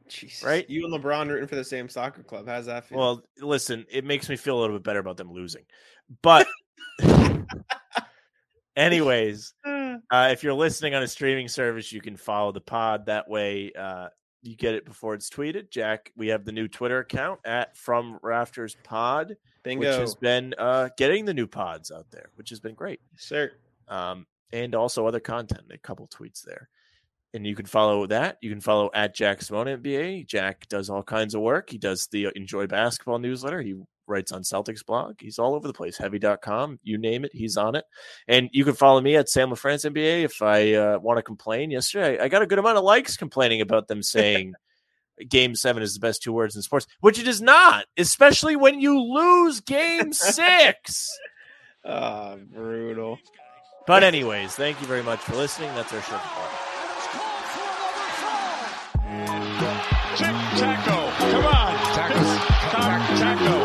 [0.07, 0.43] Jesus.
[0.43, 0.69] Right?
[0.69, 2.47] You and LeBron rooting for the same soccer club.
[2.47, 2.97] How's that feel?
[2.97, 5.63] Well, listen, it makes me feel a little bit better about them losing.
[6.21, 6.47] But
[8.75, 13.05] anyways, Uh, uh, if you're listening on a streaming service, you can follow the pod.
[13.07, 14.07] That way, uh,
[14.41, 15.69] you get it before it's tweeted.
[15.69, 19.87] Jack, we have the new Twitter account at From Rafters Pod, bingo.
[19.87, 22.99] which has been uh, getting the new pods out there, which has been great.
[23.17, 23.51] Sir.
[23.87, 26.69] Um, and also other content, a couple tweets there.
[27.33, 28.37] And you can follow that.
[28.41, 30.25] You can follow at Jack Simone NBA.
[30.27, 31.69] Jack does all kinds of work.
[31.69, 33.61] He does the Enjoy Basketball newsletter.
[33.61, 33.75] He
[34.07, 35.15] writes on Celtics blog.
[35.19, 35.97] He's all over the place.
[35.97, 37.85] Heavy.com, you name it, he's on it.
[38.27, 41.71] And you can follow me at Sam LaFrance NBA if I uh, want to complain.
[41.71, 44.53] Yesterday, I got a good amount of likes complaining about them saying
[45.29, 48.79] game seven is the best two words in sports, which it is not, especially when
[48.79, 51.09] you lose game six.
[51.85, 53.17] Ah, brutal.
[53.87, 55.73] But, anyways, thank you very much for listening.
[55.73, 56.19] That's our show.
[60.15, 61.09] Chick Taco.
[61.31, 61.73] Come on.
[61.95, 63.60] Taco's, Taco.